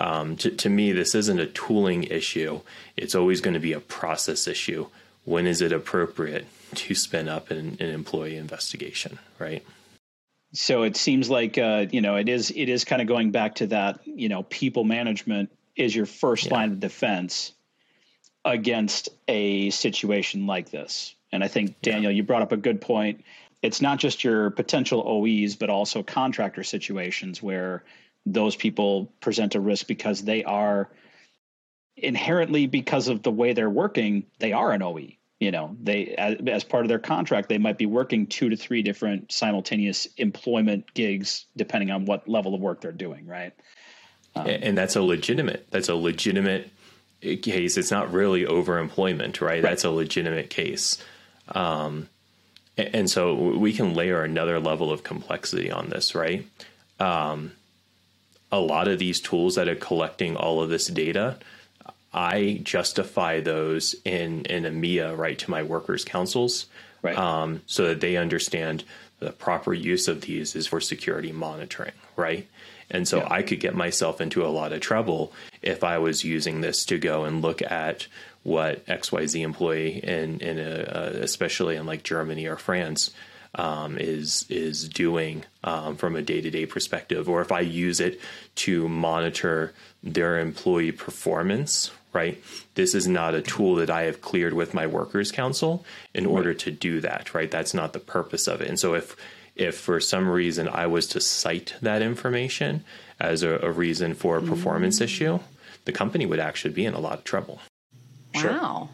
um, 0.00 0.36
to, 0.38 0.50
to 0.50 0.68
me, 0.68 0.92
this 0.92 1.14
isn't 1.14 1.38
a 1.38 1.46
tooling 1.46 2.04
issue. 2.04 2.60
It's 2.96 3.14
always 3.14 3.40
going 3.40 3.54
to 3.54 3.60
be 3.60 3.72
a 3.72 3.80
process 3.80 4.46
issue. 4.46 4.86
When 5.24 5.46
is 5.46 5.60
it 5.60 5.72
appropriate 5.72 6.46
to 6.74 6.94
spin 6.94 7.28
up 7.28 7.50
an, 7.50 7.76
an 7.80 7.88
employee 7.88 8.36
investigation, 8.36 9.18
right? 9.38 9.64
So 10.52 10.82
it 10.82 10.96
seems 10.96 11.28
like 11.28 11.58
uh, 11.58 11.86
you 11.90 12.00
know 12.00 12.16
it 12.16 12.28
is 12.28 12.50
it 12.50 12.68
is 12.68 12.84
kind 12.84 13.02
of 13.02 13.08
going 13.08 13.32
back 13.32 13.56
to 13.56 13.66
that 13.66 14.00
you 14.06 14.30
know 14.30 14.44
people 14.44 14.84
management 14.84 15.50
is 15.76 15.94
your 15.94 16.06
first 16.06 16.46
yeah. 16.46 16.54
line 16.54 16.72
of 16.72 16.80
defense 16.80 17.52
against 18.44 19.10
a 19.28 19.70
situation 19.70 20.46
like 20.46 20.70
this. 20.70 21.14
And 21.30 21.44
I 21.44 21.48
think, 21.48 21.82
Daniel, 21.82 22.10
yeah. 22.10 22.16
you 22.16 22.22
brought 22.22 22.42
up 22.42 22.52
a 22.52 22.56
good 22.56 22.80
point. 22.80 23.24
It's 23.60 23.82
not 23.82 23.98
just 23.98 24.24
your 24.24 24.50
potential 24.50 25.02
OEs, 25.06 25.56
but 25.56 25.68
also 25.68 26.02
contractor 26.02 26.64
situations 26.64 27.42
where 27.42 27.84
those 28.32 28.56
people 28.56 29.12
present 29.20 29.54
a 29.54 29.60
risk 29.60 29.86
because 29.86 30.22
they 30.22 30.44
are 30.44 30.88
inherently, 31.96 32.66
because 32.66 33.08
of 33.08 33.22
the 33.22 33.30
way 33.30 33.52
they're 33.52 33.70
working, 33.70 34.26
they 34.38 34.52
are 34.52 34.72
an 34.72 34.82
OE. 34.82 35.12
You 35.40 35.52
know, 35.52 35.76
they 35.80 36.16
as, 36.16 36.36
as 36.48 36.64
part 36.64 36.84
of 36.84 36.88
their 36.88 36.98
contract, 36.98 37.48
they 37.48 37.58
might 37.58 37.78
be 37.78 37.86
working 37.86 38.26
two 38.26 38.48
to 38.48 38.56
three 38.56 38.82
different 38.82 39.30
simultaneous 39.30 40.06
employment 40.16 40.92
gigs, 40.94 41.46
depending 41.56 41.92
on 41.92 42.06
what 42.06 42.28
level 42.28 42.54
of 42.54 42.60
work 42.60 42.80
they're 42.80 42.90
doing. 42.90 43.26
Right. 43.26 43.52
Um, 44.34 44.46
and 44.48 44.76
that's 44.76 44.96
a 44.96 45.02
legitimate. 45.02 45.68
That's 45.70 45.88
a 45.88 45.94
legitimate 45.94 46.70
case, 47.20 47.76
it's 47.76 47.90
not 47.90 48.12
really 48.12 48.44
overemployment, 48.44 49.40
right? 49.40 49.54
right. 49.54 49.62
That's 49.62 49.84
a 49.84 49.90
legitimate 49.90 50.50
case. 50.50 51.02
Um, 51.48 52.08
and 52.76 53.10
so 53.10 53.34
we 53.34 53.72
can 53.72 53.94
layer 53.94 54.22
another 54.22 54.60
level 54.60 54.92
of 54.92 55.02
complexity 55.02 55.70
on 55.70 55.88
this, 55.88 56.14
right? 56.14 56.46
Um, 57.00 57.52
a 58.50 58.60
lot 58.60 58.88
of 58.88 58.98
these 58.98 59.20
tools 59.20 59.56
that 59.56 59.68
are 59.68 59.74
collecting 59.74 60.36
all 60.36 60.62
of 60.62 60.70
this 60.70 60.86
data, 60.86 61.36
I 62.12 62.60
justify 62.62 63.40
those 63.40 63.94
in 64.04 64.44
in 64.46 64.64
EMEA, 64.64 65.16
right, 65.16 65.38
to 65.38 65.50
my 65.50 65.62
workers' 65.62 66.04
councils, 66.04 66.66
right. 67.02 67.16
um, 67.16 67.62
so 67.66 67.88
that 67.88 68.00
they 68.00 68.16
understand 68.16 68.84
the 69.18 69.32
proper 69.32 69.74
use 69.74 70.08
of 70.08 70.22
these 70.22 70.54
is 70.54 70.66
for 70.66 70.80
security 70.80 71.32
monitoring, 71.32 71.92
right? 72.16 72.48
And 72.90 73.06
so 73.06 73.18
yeah. 73.18 73.28
I 73.30 73.42
could 73.42 73.60
get 73.60 73.74
myself 73.74 74.20
into 74.20 74.46
a 74.46 74.48
lot 74.48 74.72
of 74.72 74.80
trouble 74.80 75.32
if 75.60 75.84
I 75.84 75.98
was 75.98 76.24
using 76.24 76.60
this 76.60 76.86
to 76.86 76.98
go 76.98 77.24
and 77.24 77.42
look 77.42 77.60
at 77.60 78.06
what 78.44 78.86
XYZ 78.86 79.42
employee 79.42 79.98
in, 80.02 80.40
in 80.40 80.58
a, 80.58 80.80
uh, 80.80 81.10
especially 81.20 81.76
in 81.76 81.84
like 81.84 82.02
Germany 82.02 82.46
or 82.46 82.56
France 82.56 83.10
um, 83.54 83.98
is 83.98 84.46
is 84.48 84.88
doing 84.88 85.44
um, 85.64 85.96
from 85.96 86.16
a 86.16 86.22
day 86.22 86.40
to 86.40 86.50
day 86.50 86.66
perspective, 86.66 87.28
or 87.28 87.40
if 87.40 87.52
I 87.52 87.60
use 87.60 88.00
it 88.00 88.20
to 88.56 88.88
monitor 88.88 89.72
their 90.02 90.38
employee 90.38 90.92
performance. 90.92 91.90
Right, 92.10 92.42
this 92.74 92.94
is 92.94 93.06
not 93.06 93.34
a 93.34 93.42
tool 93.42 93.74
that 93.76 93.90
I 93.90 94.04
have 94.04 94.22
cleared 94.22 94.54
with 94.54 94.72
my 94.72 94.86
workers' 94.86 95.30
council 95.30 95.84
in 96.14 96.24
order 96.24 96.54
to 96.54 96.70
do 96.70 97.02
that. 97.02 97.34
Right, 97.34 97.50
that's 97.50 97.74
not 97.74 97.92
the 97.92 98.00
purpose 98.00 98.48
of 98.48 98.62
it. 98.62 98.68
And 98.68 98.80
so 98.80 98.94
if 98.94 99.14
if 99.54 99.76
for 99.76 100.00
some 100.00 100.28
reason 100.28 100.68
I 100.68 100.86
was 100.86 101.06
to 101.08 101.20
cite 101.20 101.74
that 101.82 102.00
information 102.00 102.82
as 103.20 103.42
a, 103.42 103.58
a 103.58 103.70
reason 103.70 104.14
for 104.14 104.38
a 104.38 104.42
performance 104.42 104.96
mm-hmm. 104.96 105.04
issue, 105.04 105.38
the 105.84 105.92
company 105.92 106.24
would 106.24 106.40
actually 106.40 106.72
be 106.72 106.86
in 106.86 106.94
a 106.94 107.00
lot 107.00 107.18
of 107.18 107.24
trouble. 107.24 107.60
Wow. 108.34 108.40
Sure. 108.40 108.88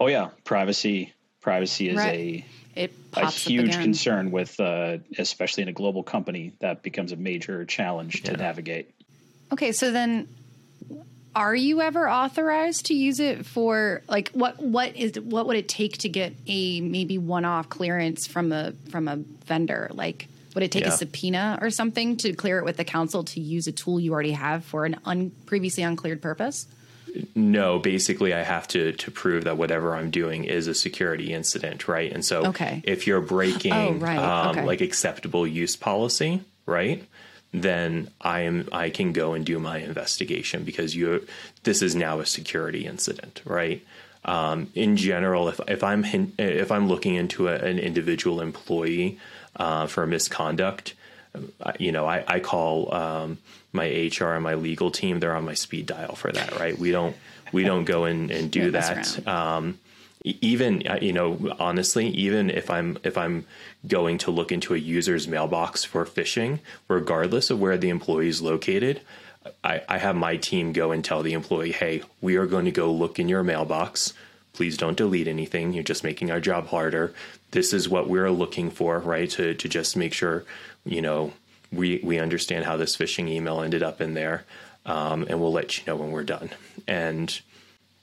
Oh 0.00 0.06
yeah, 0.06 0.30
privacy. 0.44 1.14
Privacy 1.40 1.88
is 1.88 1.96
right. 1.96 2.14
a 2.14 2.44
it 2.74 2.92
a 3.14 3.30
huge 3.30 3.72
concern 3.72 4.30
with, 4.30 4.58
uh, 4.60 4.98
especially 5.18 5.62
in 5.64 5.68
a 5.68 5.72
global 5.72 6.02
company, 6.02 6.52
that 6.60 6.82
becomes 6.82 7.12
a 7.12 7.16
major 7.16 7.64
challenge 7.64 8.22
yeah. 8.22 8.32
to 8.32 8.36
navigate. 8.36 8.94
Okay, 9.52 9.72
so 9.72 9.90
then 9.90 10.28
are 11.34 11.54
you 11.54 11.80
ever 11.80 12.10
authorized 12.10 12.86
to 12.86 12.94
use 12.94 13.20
it 13.20 13.46
for 13.46 14.02
like 14.08 14.30
what 14.30 14.60
what 14.60 14.96
is 14.96 15.18
what 15.20 15.46
would 15.46 15.56
it 15.56 15.68
take 15.68 15.96
to 15.98 16.08
get 16.08 16.32
a 16.46 16.80
maybe 16.80 17.18
one 17.18 17.44
off 17.44 17.68
clearance 17.68 18.26
from 18.26 18.50
a 18.50 18.72
from 18.90 19.06
a 19.08 19.16
vendor 19.46 19.88
like 19.92 20.26
would 20.54 20.64
it 20.64 20.72
take 20.72 20.82
yeah. 20.82 20.88
a 20.88 20.96
subpoena 20.96 21.58
or 21.60 21.70
something 21.70 22.16
to 22.16 22.32
clear 22.32 22.58
it 22.58 22.64
with 22.64 22.76
the 22.76 22.84
council 22.84 23.22
to 23.22 23.40
use 23.40 23.66
a 23.68 23.72
tool 23.72 24.00
you 24.00 24.12
already 24.12 24.32
have 24.32 24.64
for 24.64 24.84
an 24.84 24.96
un, 25.04 25.30
previously 25.46 25.84
uncleared 25.84 26.20
purpose 26.20 26.66
no 27.34 27.78
basically 27.78 28.34
i 28.34 28.42
have 28.42 28.66
to 28.68 28.92
to 28.92 29.10
prove 29.10 29.44
that 29.44 29.56
whatever 29.56 29.94
i'm 29.94 30.10
doing 30.10 30.44
is 30.44 30.66
a 30.66 30.74
security 30.74 31.32
incident 31.32 31.88
right 31.88 32.12
and 32.12 32.24
so 32.24 32.46
okay. 32.46 32.80
if 32.84 33.06
you're 33.06 33.20
breaking 33.20 33.72
oh, 33.72 33.92
right. 33.92 34.18
um, 34.18 34.50
okay. 34.50 34.64
like 34.64 34.80
acceptable 34.80 35.46
use 35.46 35.76
policy 35.76 36.42
right 36.66 37.04
then 37.52 38.10
I 38.20 38.40
am 38.40 38.68
I 38.72 38.90
can 38.90 39.12
go 39.12 39.32
and 39.32 39.44
do 39.44 39.58
my 39.58 39.78
investigation 39.78 40.64
because 40.64 40.94
you 40.94 41.26
this 41.62 41.82
is 41.82 41.94
now 41.94 42.20
a 42.20 42.26
security 42.26 42.86
incident, 42.86 43.42
right? 43.44 43.84
Um, 44.24 44.70
in 44.74 44.96
general, 44.96 45.48
if 45.48 45.60
if 45.66 45.82
I'm 45.82 46.04
if 46.38 46.70
I'm 46.70 46.88
looking 46.88 47.14
into 47.14 47.48
a, 47.48 47.54
an 47.54 47.78
individual 47.78 48.40
employee 48.40 49.18
uh, 49.56 49.86
for 49.86 50.06
misconduct, 50.06 50.94
you 51.78 51.92
know, 51.92 52.06
I, 52.06 52.24
I 52.26 52.40
call 52.40 52.94
um, 52.94 53.38
my 53.72 53.86
HR 53.86 54.32
and 54.32 54.42
my 54.42 54.54
legal 54.54 54.90
team. 54.90 55.20
They're 55.20 55.34
on 55.34 55.44
my 55.44 55.54
speed 55.54 55.86
dial 55.86 56.14
for 56.14 56.32
that, 56.32 56.58
right? 56.58 56.78
We 56.78 56.90
don't 56.90 57.16
we 57.52 57.64
don't 57.64 57.84
go 57.84 58.04
in 58.04 58.30
and 58.30 58.50
do 58.50 58.70
that. 58.72 59.26
Um, 59.26 59.78
even 60.24 60.86
uh, 60.86 60.98
you 61.00 61.12
know 61.12 61.54
honestly 61.58 62.08
even 62.08 62.50
if 62.50 62.70
i'm 62.70 62.98
if 63.04 63.16
i'm 63.16 63.46
going 63.86 64.18
to 64.18 64.30
look 64.30 64.50
into 64.50 64.74
a 64.74 64.78
user's 64.78 65.28
mailbox 65.28 65.84
for 65.84 66.04
phishing 66.04 66.58
regardless 66.88 67.50
of 67.50 67.60
where 67.60 67.78
the 67.78 67.88
employee 67.88 68.28
is 68.28 68.42
located 68.42 69.00
I, 69.64 69.82
I 69.88 69.98
have 69.98 70.16
my 70.16 70.36
team 70.36 70.72
go 70.72 70.90
and 70.90 71.04
tell 71.04 71.22
the 71.22 71.32
employee 71.32 71.72
hey 71.72 72.02
we 72.20 72.36
are 72.36 72.46
going 72.46 72.64
to 72.64 72.70
go 72.72 72.92
look 72.92 73.18
in 73.18 73.28
your 73.28 73.44
mailbox 73.44 74.12
please 74.52 74.76
don't 74.76 74.96
delete 74.96 75.28
anything 75.28 75.72
you're 75.72 75.84
just 75.84 76.04
making 76.04 76.30
our 76.30 76.40
job 76.40 76.66
harder 76.66 77.14
this 77.52 77.72
is 77.72 77.88
what 77.88 78.08
we're 78.08 78.30
looking 78.30 78.70
for 78.70 78.98
right 78.98 79.30
to, 79.30 79.54
to 79.54 79.68
just 79.68 79.96
make 79.96 80.12
sure 80.12 80.44
you 80.88 81.02
know 81.02 81.32
we 81.72 82.00
we 82.02 82.18
understand 82.18 82.64
how 82.64 82.76
this 82.76 82.96
phishing 82.96 83.28
email 83.28 83.60
ended 83.60 83.82
up 83.82 84.00
in 84.00 84.14
there 84.14 84.44
um, 84.86 85.26
and 85.28 85.40
we'll 85.40 85.52
let 85.52 85.78
you 85.78 85.84
know 85.86 85.96
when 85.96 86.10
we're 86.10 86.24
done 86.24 86.50
and 86.86 87.40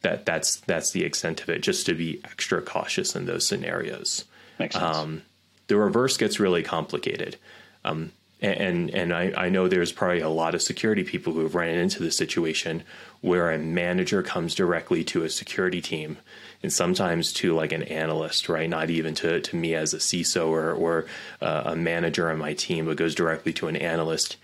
that 0.06 0.24
that's 0.24 0.58
that's 0.58 0.92
the 0.92 1.04
extent 1.04 1.42
of 1.42 1.50
it. 1.50 1.62
Just 1.62 1.88
to 1.88 1.96
be 1.96 2.22
extra 2.24 2.62
cautious 2.62 3.15
in 3.15 3.25
those 3.25 3.46
scenarios. 3.46 4.25
Makes 4.60 4.75
sense. 4.75 4.98
Um, 4.98 5.24
the 5.68 5.77
reverse 5.77 6.15
gets 6.15 6.39
really 6.39 6.62
complicated. 6.62 7.38
Um, 7.84 8.12
and 8.39 8.92
and 8.92 9.12
I, 9.12 9.34
I, 9.36 9.50
know 9.50 9.68
there's 9.68 9.92
probably 9.92 10.20
a 10.20 10.30
lot 10.30 10.54
of 10.54 10.62
security 10.62 11.04
people 11.04 11.34
who 11.34 11.39
have 11.39 11.56
ran 11.56 11.80
into 11.80 12.04
the 12.04 12.12
situation 12.12 12.84
where 13.22 13.51
a 13.51 13.58
manager 13.58 14.22
comes 14.22 14.54
directly 14.54 15.04
to 15.06 15.24
a 15.24 15.30
security 15.30 15.82
team 15.82 16.18
and 16.65 16.74
sometimes 16.74 17.31
to 17.31 17.53
like 17.53 17.72
an 17.74 17.84
analyst, 17.84 18.50
right? 18.50 18.67
Not 18.67 18.89
even 18.89 19.13
to, 19.15 19.39
to 19.39 19.55
me 19.55 19.75
as 19.75 19.93
a 19.93 19.98
CISO 19.98 20.48
or, 20.48 20.74
or 20.74 21.05
uh, 21.39 21.62
a 21.65 21.75
manager 21.75 22.31
on 22.31 22.39
my 22.39 22.55
team, 22.55 22.86
but 22.86 22.98
goes 22.98 23.13
directly 23.13 23.53
to 23.53 23.67
an 23.67 23.75
analyst. 23.75 24.38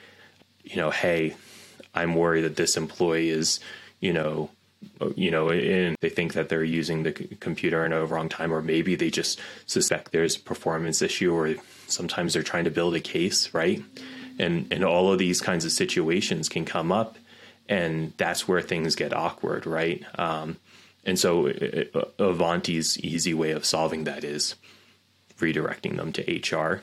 You 0.63 0.75
know, 0.75 0.91
hey, 0.91 1.35
I'm 1.95 2.13
worried 2.13 2.43
that 2.43 2.57
this 2.57 2.77
employee 2.77 3.31
is, 3.31 3.59
you 4.01 4.13
know, 4.13 4.51
you 5.15 5.31
know, 5.31 5.49
and 5.49 5.97
they 6.01 6.09
think 6.09 6.33
that 6.33 6.47
they're 6.47 6.63
using 6.63 7.01
the 7.01 7.11
computer 7.11 7.83
in 7.87 7.91
a 7.91 8.05
wrong 8.05 8.29
time, 8.29 8.53
or 8.53 8.61
maybe 8.61 8.93
they 8.93 9.09
just 9.09 9.39
suspect 9.65 10.11
there's 10.11 10.37
performance 10.37 11.01
issue, 11.01 11.33
or 11.33 11.55
sometimes 11.87 12.33
they're 12.33 12.43
trying 12.43 12.65
to 12.65 12.71
build 12.71 12.93
a 12.93 12.99
case, 12.99 13.51
right? 13.51 13.81
And 14.37 14.71
and 14.71 14.83
all 14.83 15.11
of 15.11 15.17
these 15.17 15.41
kinds 15.41 15.65
of 15.65 15.71
situations 15.71 16.49
can 16.49 16.65
come 16.65 16.91
up, 16.91 17.17
and 17.67 18.13
that's 18.17 18.47
where 18.47 18.61
things 18.61 18.95
get 18.95 19.11
awkward, 19.11 19.65
right? 19.65 20.03
Um, 20.19 20.57
and 21.05 21.17
so 21.17 21.47
uh, 21.47 22.05
Ivanti's 22.19 22.99
easy 22.99 23.33
way 23.33 23.51
of 23.51 23.65
solving 23.65 24.03
that 24.05 24.23
is 24.23 24.55
redirecting 25.39 25.97
them 25.97 26.11
to 26.13 26.57
HR. 26.57 26.81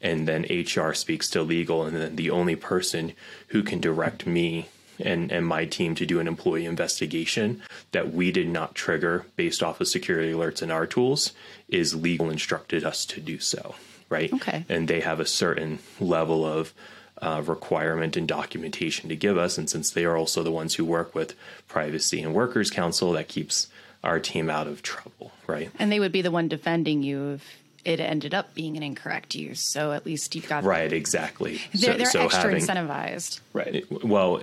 And 0.00 0.28
then 0.28 0.46
HR 0.48 0.92
speaks 0.92 1.28
to 1.30 1.42
legal, 1.42 1.84
and 1.84 1.96
then 1.96 2.16
the 2.16 2.30
only 2.30 2.54
person 2.54 3.14
who 3.48 3.64
can 3.64 3.80
direct 3.80 4.26
me 4.26 4.68
and, 5.00 5.30
and 5.32 5.46
my 5.46 5.64
team 5.64 5.94
to 5.96 6.06
do 6.06 6.20
an 6.20 6.28
employee 6.28 6.66
investigation 6.66 7.62
that 7.92 8.12
we 8.12 8.30
did 8.30 8.48
not 8.48 8.74
trigger 8.74 9.26
based 9.36 9.62
off 9.62 9.80
of 9.80 9.88
security 9.88 10.32
alerts 10.32 10.62
in 10.62 10.70
our 10.70 10.86
tools 10.86 11.32
is 11.68 11.94
legal 11.94 12.30
instructed 12.30 12.84
us 12.84 13.04
to 13.06 13.20
do 13.20 13.38
so. 13.38 13.74
Right. 14.08 14.32
Okay. 14.32 14.64
And 14.68 14.88
they 14.88 15.00
have 15.00 15.20
a 15.20 15.26
certain 15.26 15.80
level 16.00 16.44
of 16.44 16.72
uh, 17.20 17.42
requirement 17.44 18.16
and 18.16 18.28
documentation 18.28 19.08
to 19.08 19.16
give 19.16 19.36
us. 19.36 19.58
And 19.58 19.68
since 19.68 19.90
they 19.90 20.04
are 20.04 20.16
also 20.16 20.42
the 20.42 20.52
ones 20.52 20.74
who 20.74 20.84
work 20.84 21.14
with 21.14 21.34
Privacy 21.66 22.22
and 22.22 22.34
Workers 22.34 22.70
Council, 22.70 23.12
that 23.12 23.28
keeps 23.28 23.68
our 24.04 24.20
team 24.20 24.48
out 24.48 24.66
of 24.66 24.82
trouble, 24.82 25.32
right? 25.46 25.70
And 25.78 25.90
they 25.90 26.00
would 26.00 26.12
be 26.12 26.22
the 26.22 26.30
one 26.30 26.48
defending 26.48 27.02
you 27.02 27.32
if 27.34 27.58
it 27.84 28.00
ended 28.00 28.34
up 28.34 28.54
being 28.54 28.76
an 28.76 28.82
incorrect 28.82 29.34
use. 29.34 29.60
So 29.60 29.92
at 29.92 30.06
least 30.06 30.34
you've 30.34 30.48
got 30.48 30.64
right, 30.64 30.92
exactly. 30.92 31.60
They're, 31.72 31.92
so, 31.92 31.98
they're 31.98 32.06
so 32.06 32.24
extra 32.24 32.50
having, 32.50 32.64
incentivized. 32.64 33.40
Right. 33.52 33.84
Well, 34.04 34.40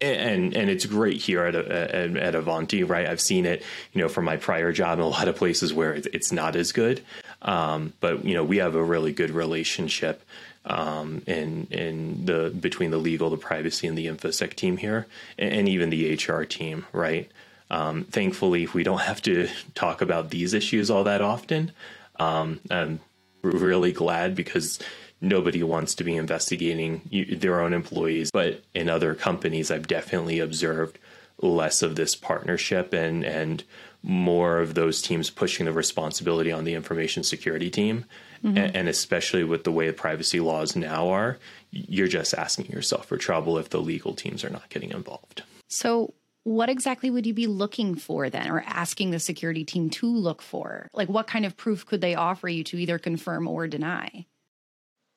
and 0.00 0.54
and 0.54 0.68
it's 0.68 0.84
great 0.84 1.20
here 1.20 1.44
at 1.44 1.54
at, 1.54 2.16
at 2.16 2.34
Ivanti, 2.34 2.82
right? 2.82 3.06
I've 3.06 3.20
seen 3.20 3.46
it, 3.46 3.62
you 3.92 4.00
know, 4.00 4.08
from 4.08 4.24
my 4.24 4.36
prior 4.36 4.72
job 4.72 4.98
in 4.98 5.04
a 5.04 5.08
lot 5.08 5.28
of 5.28 5.36
places 5.36 5.72
where 5.72 5.94
it's 5.94 6.32
not 6.32 6.56
as 6.56 6.72
good. 6.72 7.02
Um, 7.42 7.92
but 8.00 8.24
you 8.24 8.34
know, 8.34 8.44
we 8.44 8.58
have 8.58 8.74
a 8.74 8.82
really 8.82 9.12
good 9.12 9.30
relationship 9.30 10.22
um, 10.64 11.22
in 11.26 11.66
in 11.70 12.24
the 12.26 12.50
between 12.50 12.90
the 12.90 12.98
legal, 12.98 13.30
the 13.30 13.36
privacy, 13.36 13.86
and 13.86 13.96
the 13.96 14.06
infosec 14.06 14.54
team 14.54 14.76
here, 14.76 15.06
and, 15.38 15.52
and 15.52 15.68
even 15.68 15.90
the 15.90 16.14
HR 16.14 16.44
team, 16.44 16.86
right? 16.92 17.30
Um, 17.70 18.04
thankfully, 18.04 18.68
we 18.74 18.82
don't 18.82 19.00
have 19.00 19.22
to 19.22 19.48
talk 19.74 20.02
about 20.02 20.30
these 20.30 20.54
issues 20.54 20.90
all 20.90 21.04
that 21.04 21.20
often. 21.20 21.72
Um, 22.18 22.60
I'm 22.70 23.00
really 23.42 23.92
glad 23.92 24.34
because 24.34 24.78
nobody 25.20 25.62
wants 25.62 25.94
to 25.94 26.04
be 26.04 26.16
investigating 26.16 27.28
their 27.38 27.60
own 27.60 27.72
employees. 27.72 28.30
But 28.30 28.62
in 28.74 28.88
other 28.88 29.14
companies, 29.14 29.70
I've 29.70 29.86
definitely 29.86 30.40
observed 30.40 30.98
less 31.40 31.82
of 31.82 31.96
this 31.96 32.14
partnership 32.14 32.92
and 32.92 33.24
and 33.24 33.64
more 34.02 34.58
of 34.58 34.74
those 34.74 35.00
teams 35.00 35.30
pushing 35.30 35.66
the 35.66 35.72
responsibility 35.72 36.50
on 36.50 36.64
the 36.64 36.74
information 36.74 37.22
security 37.22 37.70
team. 37.70 38.04
Mm-hmm. 38.44 38.58
And, 38.58 38.76
and 38.76 38.88
especially 38.88 39.44
with 39.44 39.64
the 39.64 39.70
way 39.70 39.86
the 39.86 39.92
privacy 39.92 40.40
laws 40.40 40.74
now 40.74 41.10
are, 41.10 41.38
you're 41.70 42.08
just 42.08 42.34
asking 42.34 42.66
yourself 42.66 43.06
for 43.06 43.16
trouble 43.16 43.56
if 43.56 43.70
the 43.70 43.80
legal 43.80 44.14
teams 44.14 44.44
are 44.44 44.50
not 44.50 44.68
getting 44.68 44.90
involved. 44.90 45.42
So 45.68 46.12
what 46.44 46.68
exactly 46.68 47.10
would 47.10 47.26
you 47.26 47.34
be 47.34 47.46
looking 47.46 47.94
for 47.94 48.28
then 48.28 48.50
or 48.50 48.62
asking 48.66 49.10
the 49.10 49.18
security 49.18 49.64
team 49.64 49.90
to 49.90 50.06
look 50.06 50.42
for 50.42 50.88
like 50.92 51.08
what 51.08 51.26
kind 51.26 51.44
of 51.44 51.56
proof 51.56 51.86
could 51.86 52.00
they 52.00 52.14
offer 52.14 52.48
you 52.48 52.64
to 52.64 52.78
either 52.78 52.98
confirm 52.98 53.46
or 53.46 53.66
deny 53.66 54.26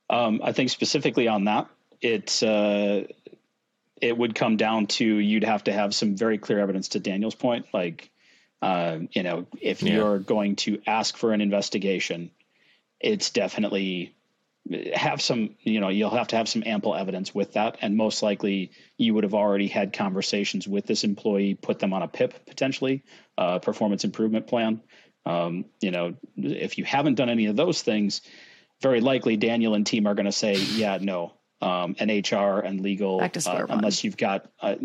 um, 0.10 0.42
i 0.44 0.52
think 0.52 0.70
specifically 0.70 1.28
on 1.28 1.46
that 1.46 1.68
it's 2.02 2.44
uh, 2.44 3.06
it 4.02 4.16
would 4.18 4.36
come 4.36 4.58
down 4.58 4.86
to 4.86 5.06
you'd 5.06 5.44
have 5.44 5.64
to 5.64 5.74
have 5.74 5.96
some 5.96 6.16
very 6.16 6.38
clear 6.38 6.60
evidence 6.60 6.90
to 6.90 7.00
daniel's 7.00 7.36
point 7.36 7.66
like 7.74 8.10
uh, 8.62 9.00
you 9.12 9.24
know 9.24 9.46
if 9.62 9.84
yeah. 9.84 9.94
you're 9.94 10.20
going 10.20 10.56
to 10.56 10.82
ask 10.88 11.18
for 11.18 11.34
an 11.34 11.42
investigation 11.42 12.32
it's 13.00 13.30
definitely 13.30 14.16
have 14.94 15.22
some 15.22 15.56
you 15.62 15.80
know 15.80 15.90
you'll 15.90 16.10
have 16.10 16.30
to 16.30 16.36
have 16.36 16.50
some 16.50 16.64
ample 16.66 16.96
evidence 16.96 17.36
with 17.36 17.54
that. 17.54 17.78
And 17.82 17.96
most 17.96 18.24
likely 18.24 18.72
you 18.98 19.14
would 19.14 19.24
have 19.24 19.36
already 19.36 19.68
had 19.68 19.94
conversations 19.94 20.68
with 20.68 20.86
this 20.86 21.04
employee 21.04 21.54
put 21.54 21.80
them 21.80 21.94
on 21.94 22.02
a 22.02 22.08
pip 22.08 22.46
potentially 22.48 23.04
uh, 23.38 23.60
performance 23.60 24.04
improvement 24.04 24.48
plan. 24.48 24.82
Um, 25.26 25.66
you 25.82 25.92
know 25.92 26.16
if 26.38 26.78
you 26.78 26.84
haven't 26.84 27.16
done 27.16 27.30
any 27.30 27.48
of 27.48 27.56
those 27.56 27.82
things 27.82 28.22
very 28.82 29.02
likely 29.02 29.38
daniel 29.38 29.74
and 29.74 29.88
team 29.88 30.06
are 30.06 30.14
going 30.14 30.28
to 30.28 30.32
say 30.32 30.56
yeah 30.56 31.00
no 31.02 31.34
um, 31.62 31.96
and 31.98 32.12
hr 32.12 32.60
and 32.60 32.82
legal 32.82 33.20
uh, 33.22 33.66
unless 33.70 34.04
you've 34.04 34.18
got 34.18 34.52
uh, 34.62 34.76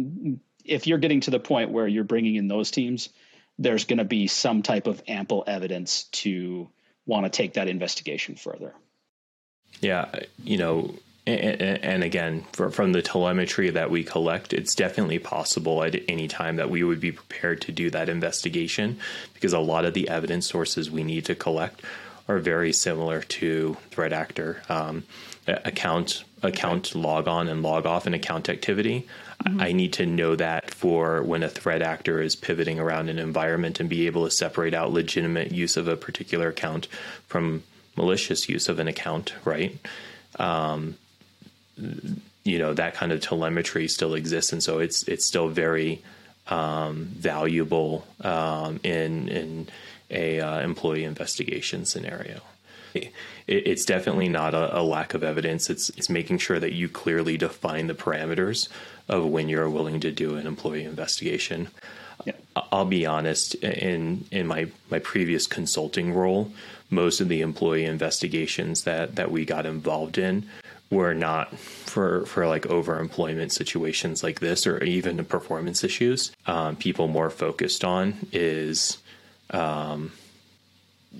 if 0.64 0.87
you're 0.87 0.99
getting 0.99 1.21
to 1.21 1.31
the 1.31 1.40
point 1.40 1.71
where 1.73 1.87
you're 1.87 2.05
bringing 2.05 2.37
in 2.37 2.49
those 2.49 2.71
teams 2.71 3.11
there's 3.59 3.85
going 3.85 3.99
to 3.99 4.05
be 4.05 4.26
some 4.26 4.62
type 4.62 4.87
of 4.87 5.02
ample 5.07 5.45
evidence 5.47 6.05
to 6.05 6.71
want 7.07 7.25
to 7.25 7.30
take 7.30 7.54
that 7.54 7.69
investigation 7.69 8.35
further 8.35 8.75
yeah, 9.81 10.11
you 10.44 10.59
know, 10.59 10.94
and, 11.27 12.03
again, 12.03 12.44
from 12.53 12.92
the 12.92 13.03
telemetry 13.03 13.70
that 13.70 13.90
we 13.90 14.03
collect, 14.03 14.53
it's 14.53 14.74
definitely 14.74 15.18
possible 15.18 15.85
at 15.85 15.94
any 16.09 16.27
time 16.27 16.57
that 16.57 16.70
we 16.70 16.83
would 16.83 16.98
be 16.98 17.12
prepared 17.12 17.61
to 17.62 17.72
do 17.72 17.88
that 17.90 18.09
investigation 18.09 18.98
because 19.35 19.53
a 19.53 19.61
lot 19.61 19.85
of 19.85 19.94
the 19.94 20.09
evidence 20.09 20.48
sources 20.48 20.90
we 20.90 21.05
need 21.05 21.24
to 21.27 21.35
collect 21.35 21.83
are 22.27 22.38
very 22.38 22.72
similar 22.72 23.22
to 23.22 23.77
threat 23.90 24.12
actor 24.12 24.62
um, 24.68 25.05
account 25.46 26.24
account 26.42 26.94
log 26.94 27.29
on 27.29 27.48
and 27.48 27.62
log 27.62 27.87
off 27.87 28.07
and 28.07 28.14
account 28.14 28.48
activity. 28.48 29.07
Mm-hmm. 29.44 29.61
I 29.61 29.72
need 29.72 29.92
to 29.94 30.07
know 30.07 30.37
that 30.37 30.70
for 30.72 31.22
when 31.22 31.42
a 31.42 31.48
threat 31.48 31.83
actor 31.83 32.20
is 32.20 32.37
pivoting 32.37 32.79
around 32.79 33.09
an 33.09 33.18
environment 33.18 33.81
and 33.81 33.88
be 33.88 34.07
able 34.07 34.24
to 34.24 34.31
separate 34.31 34.74
out 34.74 34.92
legitimate 34.92 35.53
use 35.53 35.76
of 35.76 35.88
a 35.88 35.96
particular 35.96 36.48
account 36.48 36.88
from 37.26 37.62
malicious 37.96 38.48
use 38.48 38.68
of 38.68 38.79
an 38.79 38.88
account, 38.88 39.35
right? 39.44 39.79
Um, 40.38 40.96
you 42.44 42.59
know 42.59 42.74
that 42.74 42.94
kind 42.94 43.12
of 43.12 43.20
telemetry 43.20 43.88
still 43.88 44.14
exists, 44.14 44.53
and 44.53 44.62
so 44.62 44.79
it's 44.79 45.03
it's 45.05 45.26
still 45.26 45.48
very 45.48 46.03
um, 46.48 47.05
valuable 47.12 48.07
um, 48.22 48.81
in 48.83 49.29
in 49.29 49.68
a 50.11 50.40
uh, 50.40 50.61
employee 50.61 51.05
investigation 51.05 51.85
scenario. 51.85 52.40
It, 53.46 53.66
it's 53.66 53.85
definitely 53.85 54.29
not 54.29 54.55
a, 54.55 54.79
a, 54.79 54.83
lack 54.83 55.12
of 55.14 55.24
evidence. 55.24 55.70
It's 55.70 55.88
it's 55.90 56.09
making 56.09 56.38
sure 56.38 56.61
that 56.61 56.72
you 56.72 56.88
clearly 56.88 57.37
define 57.37 57.88
the 57.88 57.94
parameters 57.94 58.68
of 59.09 59.26
when 59.26 59.48
you're 59.48 59.68
willing 59.68 59.98
to 60.00 60.12
do 60.12 60.37
an 60.37 60.46
employee 60.46 60.85
investigation. 60.85 61.68
Yeah. 62.24 62.35
I'll 62.55 62.85
be 62.85 63.07
honest. 63.07 63.55
In 63.57 64.26
in 64.31 64.46
my 64.46 64.70
my 64.90 65.00
previous 65.00 65.46
consulting 65.46 66.12
role, 66.12 66.53
most 66.90 67.20
of 67.20 67.29
the 67.29 67.40
employee 67.40 67.87
investigations 67.87 68.85
that 68.85 69.16
that 69.16 69.31
we 69.31 69.44
got 69.44 69.66
involved 69.66 70.18
in 70.18 70.48
were 70.90 71.14
not 71.14 71.57
for 71.59 72.26
for 72.26 72.46
like 72.46 72.64
overemployment 72.64 73.53
situations 73.53 74.22
like 74.22 74.40
this 74.40 74.66
or 74.66 74.83
even 74.83 75.24
performance 75.24 75.85
issues. 75.85 76.33
Um, 76.46 76.76
people 76.76 77.09
more 77.09 77.31
focused 77.31 77.85
on 77.85 78.26
is 78.33 78.98
um, 79.50 80.12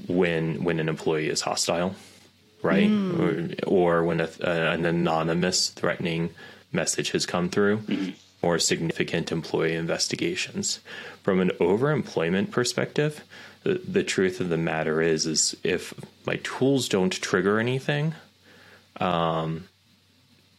when 0.07 0.64
when 0.64 0.81
an 0.81 0.88
employee 0.88 1.29
is 1.29 1.42
hostile, 1.42 1.94
right, 2.62 2.88
mm. 2.88 3.66
or, 3.66 4.00
or, 4.00 4.05
when 4.05 4.20
a, 4.20 4.29
an 4.42 4.85
anonymous 4.85 5.70
threatening 5.70 6.31
message 6.72 7.11
has 7.12 7.26
come 7.26 7.48
through. 7.48 7.79
Mm-hmm. 7.79 8.11
More 8.42 8.59
significant 8.59 9.31
employee 9.31 9.74
investigations. 9.74 10.81
From 11.22 11.40
an 11.40 11.50
overemployment 11.61 12.50
perspective, 12.50 13.22
the, 13.62 13.74
the 13.87 14.03
truth 14.03 14.40
of 14.40 14.48
the 14.48 14.57
matter 14.57 15.00
is 15.03 15.26
is 15.26 15.57
if 15.62 15.94
my 16.26 16.37
tools 16.37 16.88
don't 16.88 17.12
trigger 17.12 17.59
anything 17.59 18.14
um, 18.98 19.68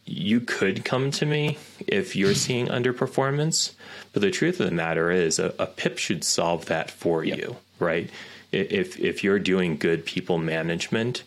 you 0.05 0.39
could 0.39 0.83
come 0.83 1.11
to 1.11 1.25
me 1.25 1.57
if 1.87 2.15
you're 2.15 2.33
seeing 2.45 2.67
underperformance 2.67 3.73
but 4.13 4.21
the 4.21 4.31
truth 4.31 4.59
of 4.59 4.67
the 4.67 4.75
matter 4.75 5.11
is 5.11 5.39
a, 5.39 5.53
a 5.57 5.65
pip 5.65 5.97
should 5.97 6.23
solve 6.23 6.65
that 6.65 6.91
for 6.91 7.23
yep. 7.23 7.37
you 7.37 7.55
right 7.79 8.09
if 8.51 8.99
if 8.99 9.23
you're 9.23 9.39
doing 9.39 9.77
good 9.77 10.05
people 10.05 10.37
management 10.37 11.23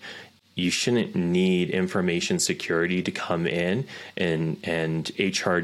you 0.57 0.71
shouldn't 0.71 1.17
need 1.17 1.71
information 1.71 2.39
security 2.39 3.03
to 3.03 3.11
come 3.11 3.47
in 3.47 3.87
and 4.17 4.57
and 4.65 5.11
HR 5.19 5.61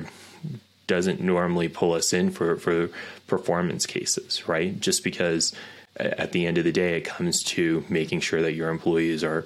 doesn't 0.87 1.21
normally 1.21 1.69
pull 1.69 1.93
us 1.93 2.13
in 2.13 2.31
for 2.31 2.57
for 2.57 2.91
performance 3.27 3.87
cases 3.87 4.49
right 4.49 4.81
just 4.81 5.05
because 5.05 5.55
at 5.97 6.33
the 6.33 6.47
end 6.47 6.59
of 6.59 6.65
the 6.65 6.73
day, 6.73 6.97
it 6.97 7.03
comes 7.03 7.43
to 7.43 7.85
making 7.89 8.21
sure 8.21 8.43
that 8.43 8.55
your 8.55 8.71
employees 8.71 9.25
are 9.25 9.45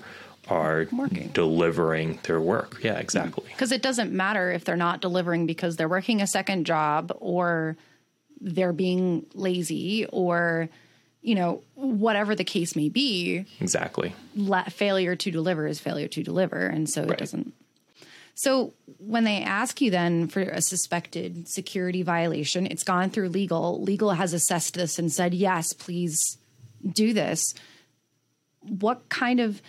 are 0.48 0.86
working. 0.92 1.28
delivering 1.32 2.18
their 2.24 2.40
work. 2.40 2.78
Yeah, 2.82 2.98
exactly. 2.98 3.44
Because 3.48 3.72
it 3.72 3.80
doesn't 3.80 4.12
matter 4.12 4.52
if 4.52 4.64
they're 4.64 4.76
not 4.76 5.00
delivering 5.00 5.46
because 5.46 5.76
they're 5.76 5.88
working 5.88 6.20
a 6.20 6.26
second 6.26 6.66
job 6.66 7.16
or 7.18 7.76
they're 8.42 8.74
being 8.74 9.24
lazy 9.32 10.04
or 10.06 10.68
you 11.24 11.34
know 11.34 11.62
whatever 11.74 12.36
the 12.36 12.44
case 12.44 12.76
may 12.76 12.88
be. 12.88 13.46
Exactly. 13.60 14.14
La- 14.36 14.64
failure 14.64 15.16
to 15.16 15.30
deliver 15.30 15.66
is 15.66 15.80
failure 15.80 16.08
to 16.08 16.22
deliver, 16.22 16.66
and 16.66 16.88
so 16.88 17.02
right. 17.02 17.12
it 17.12 17.18
doesn't. 17.18 17.52
So 18.34 18.72
when 18.98 19.24
they 19.24 19.42
ask 19.42 19.80
you 19.80 19.90
then 19.90 20.26
for 20.28 20.42
a 20.42 20.60
suspected 20.60 21.48
security 21.48 22.02
violation, 22.02 22.66
it's 22.66 22.82
gone 22.82 23.10
through 23.10 23.28
legal. 23.28 23.80
Legal 23.82 24.10
has 24.10 24.32
assessed 24.32 24.74
this 24.74 24.98
and 24.98 25.12
said, 25.12 25.34
yes, 25.34 25.72
please 25.72 26.36
do 26.86 27.12
this. 27.12 27.54
What 28.60 29.08
kind 29.08 29.38
of 29.38 29.62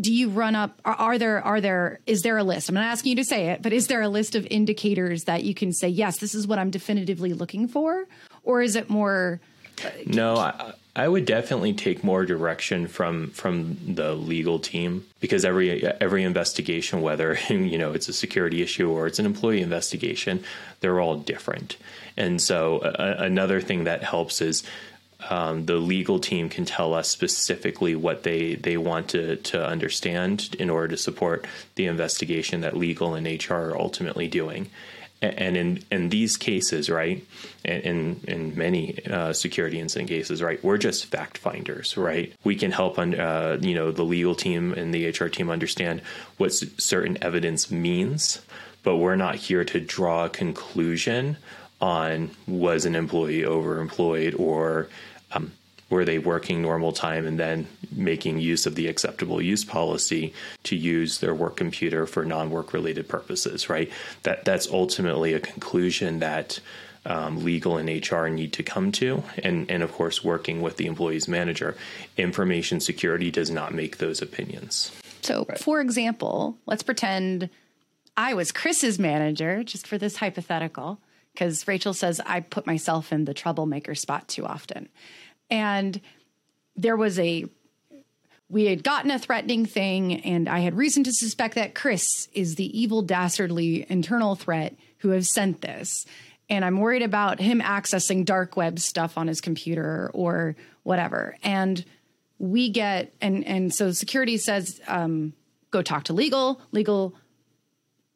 do 0.00 0.12
you 0.12 0.30
run 0.30 0.54
up 0.54 0.80
are, 0.84 0.94
are, 0.94 1.18
there 1.18 1.42
are 1.42 1.60
there 1.60 2.00
is 2.06 2.22
there 2.22 2.38
a 2.38 2.44
list 2.44 2.68
i'm 2.68 2.74
not 2.76 2.84
asking 2.84 3.10
you 3.10 3.16
to 3.16 3.24
say 3.24 3.50
it 3.50 3.60
but 3.60 3.72
is 3.72 3.88
there 3.88 4.00
a 4.00 4.08
list 4.08 4.34
of 4.34 4.46
indicators 4.46 5.24
that 5.24 5.42
you 5.42 5.54
can 5.54 5.72
say 5.72 5.88
yes 5.88 6.18
this 6.18 6.34
is 6.34 6.46
what 6.46 6.58
i'm 6.58 6.70
definitively 6.70 7.34
looking 7.34 7.68
for 7.68 8.06
or 8.42 8.62
is 8.62 8.74
it 8.74 8.88
more 8.88 9.40
uh, 9.84 9.90
no 10.06 10.36
I, 10.36 10.72
I 10.94 11.08
would 11.08 11.24
definitely 11.24 11.72
take 11.72 12.04
more 12.04 12.26
direction 12.26 12.86
from 12.86 13.30
from 13.30 13.78
the 13.94 14.14
legal 14.14 14.58
team 14.58 15.06
because 15.20 15.44
every 15.44 15.84
every 15.84 16.22
investigation, 16.22 17.00
whether 17.00 17.38
you 17.48 17.78
know 17.78 17.92
it's 17.92 18.08
a 18.08 18.12
security 18.12 18.62
issue 18.62 18.90
or 18.90 19.06
it's 19.06 19.18
an 19.18 19.26
employee 19.26 19.62
investigation, 19.62 20.44
they're 20.80 21.00
all 21.00 21.16
different. 21.16 21.76
And 22.16 22.42
so 22.42 22.80
another 22.80 23.62
thing 23.62 23.84
that 23.84 24.02
helps 24.02 24.42
is 24.42 24.64
um, 25.30 25.66
the 25.66 25.76
legal 25.76 26.18
team 26.18 26.48
can 26.48 26.64
tell 26.64 26.94
us 26.94 27.08
specifically 27.08 27.94
what 27.94 28.22
they, 28.22 28.54
they 28.56 28.76
want 28.76 29.08
to, 29.10 29.36
to 29.36 29.64
understand 29.64 30.54
in 30.58 30.68
order 30.68 30.88
to 30.88 30.96
support 30.96 31.46
the 31.76 31.86
investigation 31.86 32.62
that 32.62 32.76
legal 32.76 33.14
and 33.14 33.26
HR 33.26 33.54
are 33.54 33.78
ultimately 33.78 34.28
doing. 34.28 34.68
And 35.22 35.56
in, 35.56 35.84
in 35.92 36.08
these 36.08 36.36
cases, 36.36 36.90
right, 36.90 37.24
in 37.64 38.20
in 38.26 38.56
many 38.56 38.98
uh, 39.06 39.32
security 39.32 39.78
incident 39.78 40.08
cases, 40.08 40.42
right, 40.42 40.62
we're 40.64 40.78
just 40.78 41.06
fact 41.06 41.38
finders, 41.38 41.96
right. 41.96 42.32
We 42.42 42.56
can 42.56 42.72
help, 42.72 42.98
on, 42.98 43.14
uh, 43.14 43.58
you 43.60 43.74
know, 43.74 43.92
the 43.92 44.02
legal 44.02 44.34
team 44.34 44.72
and 44.72 44.92
the 44.92 45.08
HR 45.08 45.28
team 45.28 45.48
understand 45.48 46.02
what 46.38 46.52
certain 46.52 47.22
evidence 47.22 47.70
means, 47.70 48.42
but 48.82 48.96
we're 48.96 49.16
not 49.16 49.36
here 49.36 49.64
to 49.64 49.80
draw 49.80 50.24
a 50.24 50.28
conclusion 50.28 51.36
on 51.80 52.30
was 52.46 52.84
an 52.84 52.96
employee 52.96 53.42
overemployed 53.42 54.38
or 54.38 54.88
um, 55.32 55.52
were 55.88 56.04
they 56.04 56.18
working 56.18 56.62
normal 56.62 56.92
time 56.92 57.26
and 57.26 57.38
then 57.38 57.66
making 57.96 58.38
use 58.38 58.66
of 58.66 58.74
the 58.74 58.86
acceptable 58.86 59.40
use 59.40 59.64
policy 59.64 60.32
to 60.64 60.76
use 60.76 61.18
their 61.18 61.34
work 61.34 61.56
computer 61.56 62.06
for 62.06 62.24
non-work 62.24 62.72
related 62.72 63.08
purposes 63.08 63.68
right 63.68 63.90
that 64.22 64.44
that's 64.44 64.68
ultimately 64.68 65.32
a 65.32 65.40
conclusion 65.40 66.18
that 66.18 66.60
um, 67.04 67.44
legal 67.44 67.78
and 67.78 67.88
HR 67.88 68.26
need 68.26 68.52
to 68.52 68.62
come 68.62 68.92
to, 68.92 69.24
and 69.42 69.68
and 69.68 69.82
of 69.82 69.92
course 69.92 70.22
working 70.22 70.62
with 70.62 70.76
the 70.76 70.86
employee's 70.86 71.26
manager. 71.26 71.76
Information 72.16 72.78
security 72.78 73.30
does 73.30 73.50
not 73.50 73.74
make 73.74 73.98
those 73.98 74.22
opinions. 74.22 74.92
So, 75.22 75.46
right. 75.48 75.58
for 75.58 75.80
example, 75.80 76.58
let's 76.66 76.82
pretend 76.82 77.50
I 78.16 78.34
was 78.34 78.52
Chris's 78.52 78.98
manager, 78.98 79.64
just 79.64 79.86
for 79.86 79.98
this 79.98 80.16
hypothetical, 80.16 81.00
because 81.32 81.66
Rachel 81.66 81.94
says 81.94 82.20
I 82.24 82.40
put 82.40 82.66
myself 82.66 83.12
in 83.12 83.24
the 83.24 83.34
troublemaker 83.34 83.94
spot 83.94 84.28
too 84.28 84.44
often. 84.44 84.88
And 85.50 86.00
there 86.76 86.96
was 86.96 87.18
a, 87.18 87.46
we 88.52 88.66
had 88.66 88.84
gotten 88.84 89.10
a 89.10 89.18
threatening 89.18 89.64
thing, 89.64 90.20
and 90.20 90.46
I 90.46 90.58
had 90.58 90.76
reason 90.76 91.04
to 91.04 91.12
suspect 91.12 91.54
that 91.54 91.74
Chris 91.74 92.28
is 92.34 92.56
the 92.56 92.78
evil, 92.78 93.00
dastardly 93.00 93.86
internal 93.88 94.34
threat 94.34 94.76
who 94.98 95.08
has 95.08 95.32
sent 95.32 95.62
this. 95.62 96.04
And 96.50 96.62
I'm 96.62 96.78
worried 96.78 97.02
about 97.02 97.40
him 97.40 97.62
accessing 97.62 98.26
dark 98.26 98.54
web 98.54 98.78
stuff 98.78 99.16
on 99.16 99.26
his 99.26 99.40
computer 99.40 100.10
or 100.12 100.54
whatever. 100.82 101.34
And 101.42 101.82
we 102.38 102.68
get, 102.68 103.14
and, 103.22 103.42
and 103.46 103.74
so 103.74 103.90
security 103.92 104.36
says, 104.36 104.82
um, 104.86 105.32
go 105.70 105.80
talk 105.80 106.04
to 106.04 106.12
legal. 106.12 106.60
Legal 106.72 107.14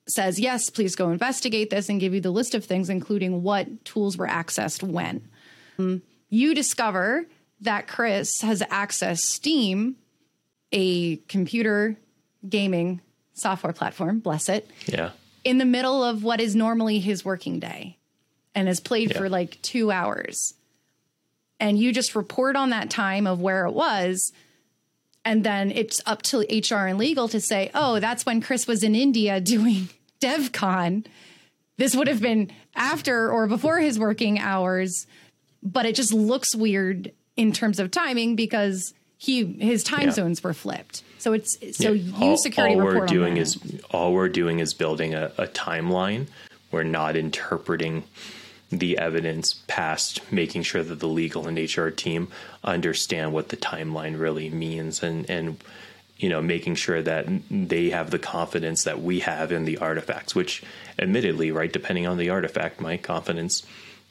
says, 0.07 0.39
yes, 0.39 0.69
please 0.69 0.97
go 0.97 1.09
investigate 1.09 1.71
this 1.71 1.89
and 1.89 1.99
give 1.99 2.13
you 2.13 2.21
the 2.21 2.31
list 2.31 2.55
of 2.55 2.63
things, 2.63 2.91
including 2.91 3.43
what 3.43 3.87
tools 3.87 4.19
were 4.19 4.29
accessed 4.29 4.83
when. 4.83 5.27
Um, 5.79 6.03
you 6.29 6.55
discover 6.55 7.25
that 7.63 7.89
Chris 7.89 8.43
has 8.43 8.61
accessed 8.61 9.21
Steam, 9.21 9.97
a 10.73 11.17
computer 11.29 11.97
gaming 12.49 13.01
software 13.35 13.73
platform, 13.73 14.21
bless 14.21 14.49
it. 14.49 14.71
Yeah. 14.87 15.11
In 15.45 15.59
the 15.59 15.65
middle 15.65 16.03
of 16.03 16.25
what 16.25 16.41
is 16.41 16.57
normally 16.57 16.99
his 16.99 17.25
working 17.25 17.61
day 17.61 17.99
and 18.55 18.69
has 18.69 18.81
played 18.81 19.13
yeah. 19.13 19.19
for 19.19 19.29
like 19.29 19.61
two 19.63 19.91
hours. 19.91 20.55
And 21.61 21.79
you 21.79 21.93
just 21.93 22.15
report 22.15 22.57
on 22.57 22.71
that 22.71 22.91
time 22.91 23.27
of 23.27 23.41
where 23.41 23.67
it 23.67 23.73
was 23.73 24.33
and 25.27 25.43
then 25.43 25.73
it's 25.73 26.01
up 26.07 26.23
to 26.23 26.39
HR 26.39 26.87
and 26.87 26.99
legal 26.99 27.27
to 27.29 27.41
say, 27.41 27.73
oh, 27.75 27.99
that's 27.99 28.25
when 28.25 28.41
Chris 28.41 28.69
was 28.69 28.85
in 28.85 28.95
India 28.95 29.41
doing 29.55 29.89
DevCon. 30.21 31.05
This 31.79 31.97
would 31.97 32.07
have 32.07 32.23
been 32.23 32.53
after 32.77 33.31
or 33.31 33.49
before 33.49 33.81
his 33.81 33.99
working 33.99 34.39
hours, 34.39 35.07
but 35.65 35.85
it 35.85 35.97
just 35.97 36.15
looks 36.15 36.55
weird 36.55 37.13
in 37.37 37.53
terms 37.53 37.81
of 37.81 37.91
timing 37.91 38.37
because 38.37 38.95
he 39.19 39.45
his 39.45 39.83
time 39.83 40.07
yeah. 40.07 40.11
zones 40.11 40.43
were 40.43 40.55
flipped. 40.55 41.03
So 41.19 41.33
it's 41.33 41.59
so 41.77 41.93
yeah. 41.93 42.31
you 42.31 42.37
security 42.37 42.75
all, 42.75 42.81
all 42.81 42.87
we're 42.87 43.07
doing 43.07 43.37
is 43.37 43.59
all 43.91 44.13
we're 44.13 44.29
doing 44.29 44.61
is 44.61 44.75
building 44.75 45.15
a, 45.15 45.33
a 45.39 45.47
timeline. 45.47 46.27
We're 46.71 46.83
not 46.83 47.17
interpreting 47.17 48.05
the 48.71 48.99
evidence 48.99 49.55
past 49.69 50.21
making 50.33 50.63
sure 50.63 50.83
that 50.83 50.99
the 50.99 51.09
legal 51.09 51.47
and 51.47 51.57
HR 51.57 51.89
team 51.89 52.29
understand 52.65 53.33
what 53.33 53.49
the 53.49 53.57
timeline 53.57 54.19
really 54.19 54.51
means 54.51 55.03
and 55.03 55.29
and 55.31 55.57
you 56.19 56.29
know 56.29 56.43
making 56.43 56.75
sure 56.75 57.01
that 57.01 57.27
they 57.51 57.91
have 57.91 58.11
the 58.11 58.19
confidence 58.19 58.85
that 58.85 59.01
we 59.01 59.21
have 59.21 59.53
in 59.53 59.67
the 59.67 59.79
artifacts 59.79 60.35
which 60.35 60.65
admittedly 60.99 61.53
right 61.53 61.73
depending 61.73 62.07
on 62.07 62.17
the 62.17 62.29
artifact 62.29 62.81
my 62.81 62.97
confidence 62.97 63.65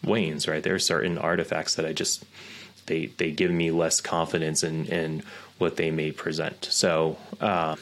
wanes 0.04 0.48
right 0.48 0.63
there 0.63 0.76
are 0.76 0.80
certain 0.80 1.18
artifacts 1.18 1.76
that 1.76 1.86
I 1.86 1.91
just 1.91 2.24
they 2.88 3.08
they 3.17 3.32
give 3.32 3.52
me 3.52 3.71
less 3.71 4.02
confidence 4.02 4.63
in 4.63 4.86
in 4.86 5.24
what 5.58 5.78
they 5.78 5.91
may 5.91 6.12
present 6.12 6.67
so 6.69 7.17
uh, 7.41 7.76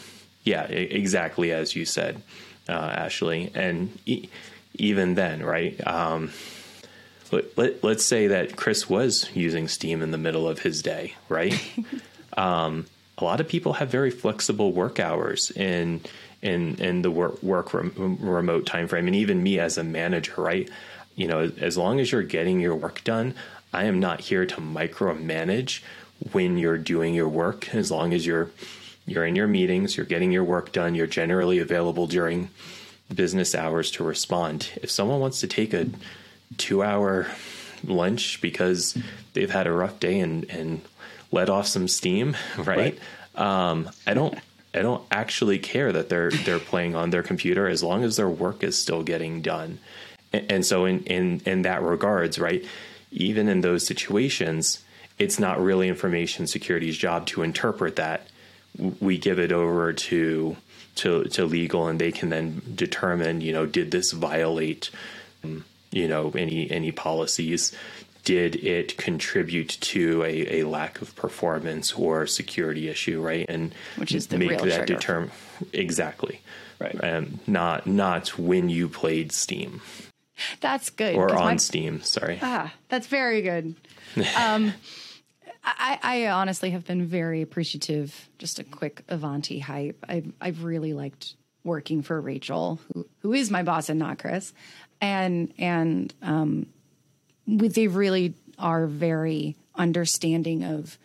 yeah 0.43 0.63
exactly 0.65 1.51
as 1.51 1.75
you 1.75 1.85
said 1.85 2.21
uh, 2.69 2.71
Ashley 2.71 3.51
and 3.55 3.97
e- 4.05 4.29
even 4.75 5.15
then 5.15 5.43
right 5.43 5.85
um, 5.87 6.31
let, 7.33 7.83
let, 7.83 7.97
us 7.97 8.03
say 8.03 8.27
that 8.27 8.55
Chris 8.55 8.89
was 8.89 9.29
using 9.33 9.67
Steam 9.67 10.01
in 10.01 10.11
the 10.11 10.17
middle 10.17 10.47
of 10.47 10.59
his 10.59 10.81
day, 10.81 11.15
right? 11.29 11.59
um, 12.37 12.85
a 13.17 13.23
lot 13.23 13.39
of 13.39 13.47
people 13.47 13.73
have 13.73 13.89
very 13.89 14.11
flexible 14.11 14.71
work 14.71 14.99
hours 14.99 15.51
in 15.51 16.01
in 16.41 16.75
in 16.75 17.01
the 17.01 17.11
work 17.11 17.41
work 17.41 17.73
rem- 17.73 18.17
remote 18.19 18.65
time 18.65 18.87
frame, 18.87 19.07
and 19.07 19.15
even 19.15 19.41
me 19.41 19.59
as 19.59 19.77
a 19.77 19.83
manager, 19.83 20.33
right? 20.37 20.69
You 21.15 21.27
know, 21.27 21.51
as 21.59 21.77
long 21.77 21.99
as 21.99 22.11
you're 22.11 22.23
getting 22.23 22.59
your 22.59 22.75
work 22.75 23.03
done, 23.03 23.35
I 23.73 23.85
am 23.85 23.99
not 23.99 24.21
here 24.21 24.45
to 24.45 24.55
micromanage 24.57 25.81
when 26.31 26.57
you're 26.57 26.77
doing 26.77 27.13
your 27.13 27.27
work. 27.27 27.73
As 27.73 27.91
long 27.91 28.13
as 28.13 28.25
you're 28.25 28.51
you're 29.05 29.25
in 29.25 29.35
your 29.35 29.47
meetings, 29.47 29.97
you're 29.97 30.05
getting 30.05 30.31
your 30.31 30.43
work 30.43 30.71
done, 30.71 30.95
you're 30.95 31.07
generally 31.07 31.59
available 31.59 32.07
during 32.07 32.49
business 33.13 33.53
hours 33.53 33.91
to 33.91 34.03
respond. 34.03 34.71
If 34.81 34.89
someone 34.89 35.19
wants 35.19 35.41
to 35.41 35.47
take 35.47 35.73
a 35.73 35.87
two 36.57 36.83
hour 36.83 37.27
lunch 37.83 38.39
because 38.41 38.97
they've 39.33 39.49
had 39.49 39.67
a 39.67 39.71
rough 39.71 39.99
day 39.99 40.19
and, 40.19 40.49
and 40.49 40.81
let 41.31 41.49
off 41.49 41.67
some 41.67 41.87
steam, 41.87 42.37
right? 42.57 42.67
right. 42.67 42.99
Um, 43.35 43.89
I 44.07 44.13
don't 44.13 44.37
I 44.73 44.81
don't 44.81 45.03
actually 45.11 45.59
care 45.59 45.91
that 45.91 46.09
they're 46.09 46.31
they're 46.31 46.59
playing 46.59 46.95
on 46.95 47.09
their 47.09 47.23
computer 47.23 47.67
as 47.67 47.83
long 47.83 48.03
as 48.03 48.15
their 48.15 48.29
work 48.29 48.63
is 48.63 48.77
still 48.77 49.03
getting 49.03 49.41
done. 49.41 49.79
And, 50.31 50.51
and 50.51 50.65
so 50.65 50.85
in, 50.85 51.03
in 51.03 51.41
in 51.45 51.61
that 51.63 51.81
regards, 51.81 52.39
right, 52.39 52.65
even 53.13 53.47
in 53.47 53.61
those 53.61 53.85
situations, 53.85 54.83
it's 55.19 55.39
not 55.39 55.61
really 55.61 55.87
information 55.87 56.47
security's 56.47 56.97
job 56.97 57.27
to 57.27 57.43
interpret 57.43 57.95
that. 57.95 58.27
We 58.99 59.17
give 59.17 59.39
it 59.39 59.51
over 59.51 59.93
to 59.93 60.57
to 60.95 61.23
to 61.25 61.45
legal 61.45 61.87
and 61.87 61.99
they 61.99 62.11
can 62.11 62.29
then 62.29 62.61
determine, 62.75 63.41
you 63.41 63.53
know, 63.53 63.65
did 63.65 63.91
this 63.91 64.11
violate 64.11 64.89
you 65.91 66.07
know 66.07 66.31
any 66.35 66.69
any 66.69 66.91
policies? 66.91 67.75
Did 68.23 68.55
it 68.55 68.95
contribute 68.97 69.69
to 69.81 70.23
a, 70.23 70.61
a 70.61 70.63
lack 70.63 71.01
of 71.01 71.13
performance 71.15 71.91
or 71.93 72.25
security 72.25 72.87
issue 72.87 73.21
right? 73.21 73.45
And 73.47 73.75
which 73.97 74.15
is 74.15 74.27
the 74.27 74.37
make 74.37 74.49
real 74.51 74.65
that 74.65 74.87
determine 74.87 75.31
exactly. 75.71 76.41
Right. 76.79 77.03
Um, 77.03 77.39
not 77.45 77.85
not 77.85 78.39
when 78.39 78.69
you 78.69 78.89
played 78.89 79.31
steam 79.31 79.81
that's 80.61 80.89
good 80.89 81.15
or 81.15 81.33
on 81.35 81.45
my, 81.45 81.55
steam 81.57 82.01
sorry 82.01 82.39
ah 82.41 82.71
that's 82.89 83.07
very 83.07 83.41
good 83.41 83.75
um 84.37 84.73
I, 85.65 85.97
I 86.03 86.27
honestly 86.27 86.71
have 86.71 86.85
been 86.85 87.05
very 87.05 87.41
appreciative. 87.41 88.27
Just 88.37 88.59
a 88.59 88.65
quick 88.65 89.01
Ivanti 89.07 89.59
hype. 89.59 90.03
I've, 90.05 90.29
I've 90.41 90.65
really 90.65 90.91
liked 90.91 91.35
working 91.63 92.01
for 92.01 92.19
Rachel, 92.19 92.81
who, 92.93 93.07
who 93.19 93.31
is 93.31 93.49
my 93.49 93.63
boss 93.63 93.87
and 93.87 93.97
not 93.97 94.19
Chris 94.19 94.51
and 95.03 95.53
and 95.59 96.13
um, 96.21 96.65
they 97.45 97.87
really 97.87 98.33
are 98.57 98.87
very 98.87 99.57
understanding 99.75 100.63
of, 100.63 100.97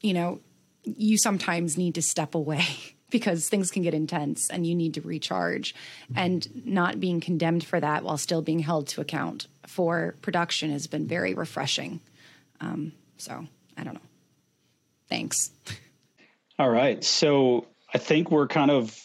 you 0.00 0.12
know, 0.12 0.40
you 0.82 1.16
sometimes 1.16 1.78
need 1.78 1.94
to 1.94 2.02
step 2.02 2.34
away 2.34 2.66
because 3.14 3.48
things 3.48 3.70
can 3.70 3.80
get 3.84 3.94
intense 3.94 4.50
and 4.50 4.66
you 4.66 4.74
need 4.74 4.94
to 4.94 5.00
recharge, 5.00 5.72
and 6.16 6.48
not 6.66 6.98
being 6.98 7.20
condemned 7.20 7.62
for 7.62 7.78
that 7.78 8.02
while 8.02 8.18
still 8.18 8.42
being 8.42 8.58
held 8.58 8.88
to 8.88 9.00
account 9.00 9.46
for 9.68 10.16
production 10.20 10.72
has 10.72 10.88
been 10.88 11.06
very 11.06 11.32
refreshing. 11.32 12.00
Um, 12.60 12.90
so 13.16 13.46
I 13.76 13.84
don't 13.84 13.94
know. 13.94 14.00
Thanks. 15.08 15.52
All 16.58 16.68
right, 16.68 17.04
so 17.04 17.68
I 17.92 17.98
think 17.98 18.32
we're 18.32 18.48
kind 18.48 18.72
of 18.72 18.98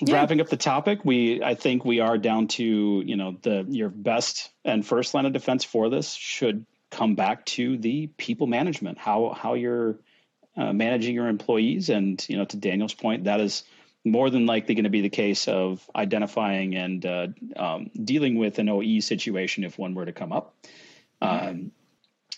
yeah. 0.00 0.14
wrapping 0.14 0.40
up 0.40 0.48
the 0.48 0.56
topic, 0.56 1.04
we 1.04 1.42
I 1.42 1.54
think 1.54 1.84
we 1.84 2.00
are 2.00 2.16
down 2.16 2.48
to 2.48 2.64
you 2.64 3.16
know 3.16 3.36
the 3.42 3.66
your 3.68 3.90
best 3.90 4.50
and 4.64 4.86
first 4.86 5.12
line 5.12 5.26
of 5.26 5.34
defense 5.34 5.64
for 5.64 5.90
this 5.90 6.14
should 6.14 6.64
come 6.90 7.14
back 7.14 7.44
to 7.44 7.76
the 7.76 8.06
people 8.16 8.46
management 8.46 8.96
how 8.96 9.36
how 9.36 9.52
you're 9.52 9.98
uh, 10.56 10.72
managing 10.72 11.14
your 11.14 11.28
employees 11.28 11.88
and 11.88 12.24
you 12.28 12.36
know 12.36 12.44
to 12.44 12.56
Daniel's 12.56 12.94
point 12.94 13.24
that 13.24 13.40
is 13.40 13.64
more 14.04 14.28
than 14.28 14.46
likely 14.46 14.74
going 14.74 14.84
to 14.84 14.90
be 14.90 15.00
the 15.00 15.08
case 15.08 15.48
of 15.48 15.88
identifying 15.96 16.76
and 16.76 17.06
uh, 17.06 17.28
um, 17.56 17.90
dealing 17.92 18.36
with 18.36 18.58
an 18.58 18.68
OE 18.68 19.00
situation 19.00 19.64
if 19.64 19.78
one 19.78 19.94
were 19.94 20.04
to 20.04 20.12
come 20.12 20.32
up. 20.32 20.54
Um, 21.22 21.72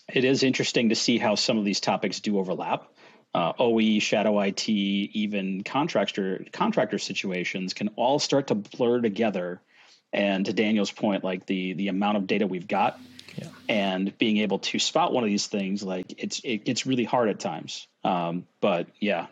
it 0.07 0.23
is 0.23 0.43
interesting 0.43 0.89
to 0.89 0.95
see 0.95 1.17
how 1.17 1.35
some 1.35 1.57
of 1.57 1.65
these 1.65 1.81
topics 1.81 2.21
do 2.21 2.39
overlap. 2.39 2.87
Uh, 3.33 3.51
OE, 3.59 3.99
shadow 3.99 4.39
IT, 4.39 4.69
even 4.69 5.63
contractor 5.63 6.45
contractor 6.53 6.97
situations 6.97 7.73
can 7.73 7.89
all 7.97 8.17
start 8.17 8.47
to 8.47 8.55
blur 8.55 9.01
together. 9.01 9.61
And 10.13 10.45
to 10.45 10.53
Daniel's 10.53 10.91
point, 10.91 11.25
like 11.25 11.45
the 11.45 11.73
the 11.73 11.89
amount 11.89 12.15
of 12.15 12.27
data 12.27 12.47
we've 12.47 12.67
got, 12.67 12.97
yeah. 13.35 13.49
and 13.67 14.17
being 14.17 14.37
able 14.37 14.59
to 14.59 14.79
spot 14.79 15.11
one 15.11 15.25
of 15.25 15.29
these 15.29 15.47
things, 15.47 15.83
like 15.83 16.13
it's 16.17 16.39
it 16.45 16.63
gets 16.63 16.85
really 16.85 17.03
hard 17.03 17.27
at 17.27 17.41
times. 17.41 17.87
Um, 18.07 18.47
but 18.61 18.87
yeah, 18.99 19.27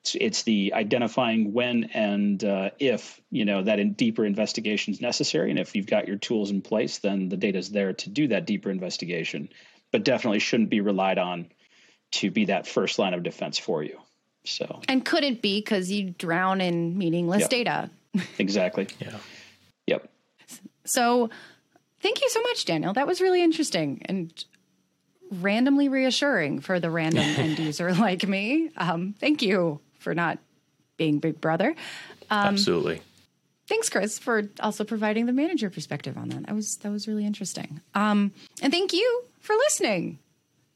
it's, 0.00 0.14
it's 0.14 0.42
the 0.42 0.74
identifying 0.74 1.54
when 1.54 1.84
and 1.94 2.42
uh, 2.44 2.70
if 2.78 3.20
you 3.30 3.44
know 3.46 3.62
that 3.62 3.78
in 3.78 3.94
deeper 3.94 4.24
investigation 4.24 4.92
is 4.92 5.00
necessary, 5.00 5.50
and 5.50 5.58
if 5.58 5.74
you've 5.74 5.86
got 5.86 6.06
your 6.06 6.18
tools 6.18 6.50
in 6.50 6.60
place, 6.60 6.98
then 6.98 7.30
the 7.30 7.38
data 7.38 7.58
is 7.58 7.70
there 7.70 7.94
to 7.94 8.10
do 8.10 8.28
that 8.28 8.46
deeper 8.46 8.70
investigation. 8.70 9.48
But 9.90 10.04
definitely 10.04 10.40
shouldn't 10.40 10.68
be 10.68 10.82
relied 10.82 11.16
on 11.16 11.46
to 12.12 12.30
be 12.30 12.46
that 12.46 12.66
first 12.66 12.98
line 12.98 13.14
of 13.14 13.22
defense 13.22 13.56
for 13.56 13.82
you. 13.82 13.98
So 14.44 14.80
and 14.88 15.04
couldn't 15.04 15.40
be 15.40 15.60
because 15.60 15.90
you 15.90 16.10
drown 16.10 16.60
in 16.60 16.98
meaningless 16.98 17.42
yep. 17.42 17.50
data. 17.50 17.90
exactly. 18.38 18.88
Yeah. 19.00 19.16
Yep. 19.86 20.10
So, 20.84 21.30
thank 22.00 22.20
you 22.20 22.28
so 22.28 22.42
much, 22.42 22.66
Daniel. 22.66 22.92
That 22.92 23.06
was 23.06 23.22
really 23.22 23.42
interesting 23.42 24.02
and 24.04 24.32
randomly 25.30 25.88
reassuring 25.88 26.60
for 26.60 26.80
the 26.80 26.90
random 26.90 27.22
end 27.36 27.58
user 27.58 27.92
like 27.94 28.26
me. 28.26 28.70
Um, 28.76 29.14
thank 29.18 29.42
you 29.42 29.80
for 29.98 30.14
not 30.14 30.38
being 30.96 31.18
Big 31.18 31.40
Brother. 31.40 31.74
Um, 32.30 32.54
Absolutely. 32.54 33.00
Thanks, 33.66 33.90
Chris, 33.90 34.18
for 34.18 34.48
also 34.60 34.84
providing 34.84 35.26
the 35.26 35.32
manager 35.32 35.68
perspective 35.68 36.16
on 36.16 36.30
that. 36.30 36.46
That 36.46 36.54
was 36.54 36.76
that 36.78 36.90
was 36.90 37.06
really 37.06 37.26
interesting. 37.26 37.80
Um, 37.94 38.32
and 38.62 38.72
thank 38.72 38.92
you 38.92 39.24
for 39.40 39.54
listening, 39.54 40.18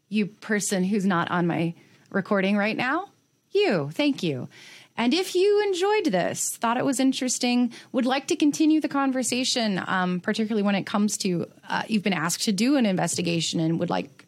you 0.08 0.26
person 0.26 0.84
who's 0.84 1.06
not 1.06 1.30
on 1.30 1.46
my 1.46 1.74
recording 2.10 2.56
right 2.56 2.76
now. 2.76 3.08
You, 3.50 3.90
thank 3.92 4.22
you. 4.22 4.48
And 4.96 5.14
if 5.14 5.34
you 5.34 5.62
enjoyed 5.66 6.12
this, 6.12 6.50
thought 6.56 6.76
it 6.76 6.84
was 6.84 7.00
interesting, 7.00 7.72
would 7.92 8.04
like 8.04 8.26
to 8.26 8.36
continue 8.36 8.80
the 8.80 8.88
conversation, 8.88 9.82
um, 9.86 10.20
particularly 10.20 10.62
when 10.62 10.74
it 10.74 10.84
comes 10.84 11.16
to 11.18 11.46
uh, 11.68 11.82
you've 11.88 12.02
been 12.02 12.12
asked 12.12 12.44
to 12.44 12.52
do 12.52 12.76
an 12.76 12.84
investigation 12.84 13.58
and 13.58 13.78
would 13.80 13.90
like 13.90 14.26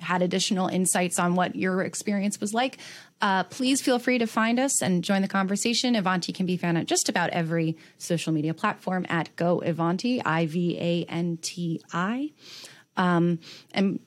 had 0.00 0.22
additional 0.22 0.68
insights 0.68 1.18
on 1.18 1.34
what 1.34 1.56
your 1.56 1.82
experience 1.82 2.40
was 2.40 2.52
like, 2.52 2.78
uh, 3.22 3.44
please 3.44 3.80
feel 3.80 3.98
free 3.98 4.18
to 4.18 4.26
find 4.26 4.60
us 4.60 4.82
and 4.82 5.02
join 5.02 5.22
the 5.22 5.28
conversation. 5.28 5.96
Ivanti 5.96 6.32
can 6.32 6.44
be 6.44 6.56
found 6.56 6.76
at 6.76 6.86
just 6.86 7.08
about 7.08 7.30
every 7.30 7.76
social 7.96 8.32
media 8.32 8.52
platform 8.52 9.06
at 9.08 9.34
Go 9.36 9.60
Ivanti, 9.60 10.22
I 10.22 10.46
V 10.46 10.78
A 10.78 11.04
N 11.10 11.38
T 11.40 11.80
I. 11.92 12.32
Um, 12.96 13.38
and 13.72 14.00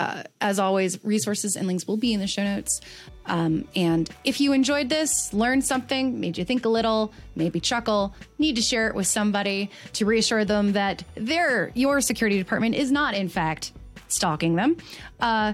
uh, 0.00 0.22
as 0.40 0.58
always, 0.58 1.02
resources 1.04 1.56
and 1.56 1.66
links 1.66 1.86
will 1.86 1.96
be 1.96 2.12
in 2.12 2.20
the 2.20 2.26
show 2.26 2.44
notes. 2.44 2.80
Um, 3.26 3.66
and 3.74 4.08
if 4.24 4.40
you 4.40 4.52
enjoyed 4.52 4.88
this, 4.88 5.32
learned 5.32 5.64
something, 5.64 6.20
made 6.20 6.38
you 6.38 6.44
think 6.44 6.64
a 6.64 6.68
little, 6.68 7.12
maybe 7.34 7.60
chuckle, 7.60 8.14
need 8.38 8.56
to 8.56 8.62
share 8.62 8.88
it 8.88 8.94
with 8.94 9.06
somebody 9.06 9.70
to 9.94 10.06
reassure 10.06 10.44
them 10.44 10.72
that 10.72 11.02
their 11.14 11.72
your 11.74 12.00
security 12.00 12.38
department 12.38 12.74
is 12.74 12.92
not, 12.92 13.14
in 13.14 13.28
fact, 13.28 13.72
stalking 14.08 14.56
them. 14.56 14.76
Uh, 15.20 15.52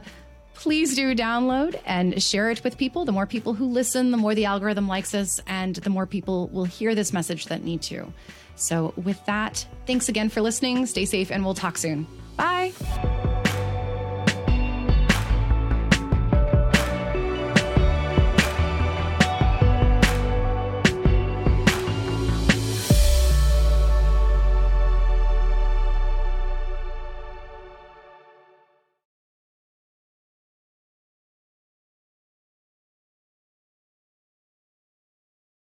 please 0.55 0.95
do 0.95 1.15
download 1.15 1.81
and 1.85 2.23
share 2.23 2.51
it 2.51 2.63
with 2.65 2.79
people. 2.79 3.05
The 3.05 3.13
more 3.13 3.27
people 3.27 3.55
who 3.55 3.67
listen, 3.67 4.11
the 4.11 4.17
more 4.17 4.35
the 4.35 4.47
algorithm 4.47 4.89
likes 4.89 5.15
us, 5.15 5.41
and 5.47 5.77
the 5.77 5.91
more 5.91 6.07
people 6.07 6.49
will 6.49 6.65
hear 6.65 6.95
this 6.95 7.13
message 7.13 7.47
that 7.47 7.63
need 7.63 7.83
to. 7.83 8.13
So, 8.57 8.95
with 8.97 9.25
that, 9.27 9.67
thanks 9.87 10.09
again 10.09 10.29
for 10.29 10.41
listening. 10.41 10.87
Stay 10.87 11.05
safe, 11.05 11.31
and 11.33 11.45
we'll 11.45 11.55
talk 11.55 11.77
soon. 11.77 12.07
Bye. 12.37 12.73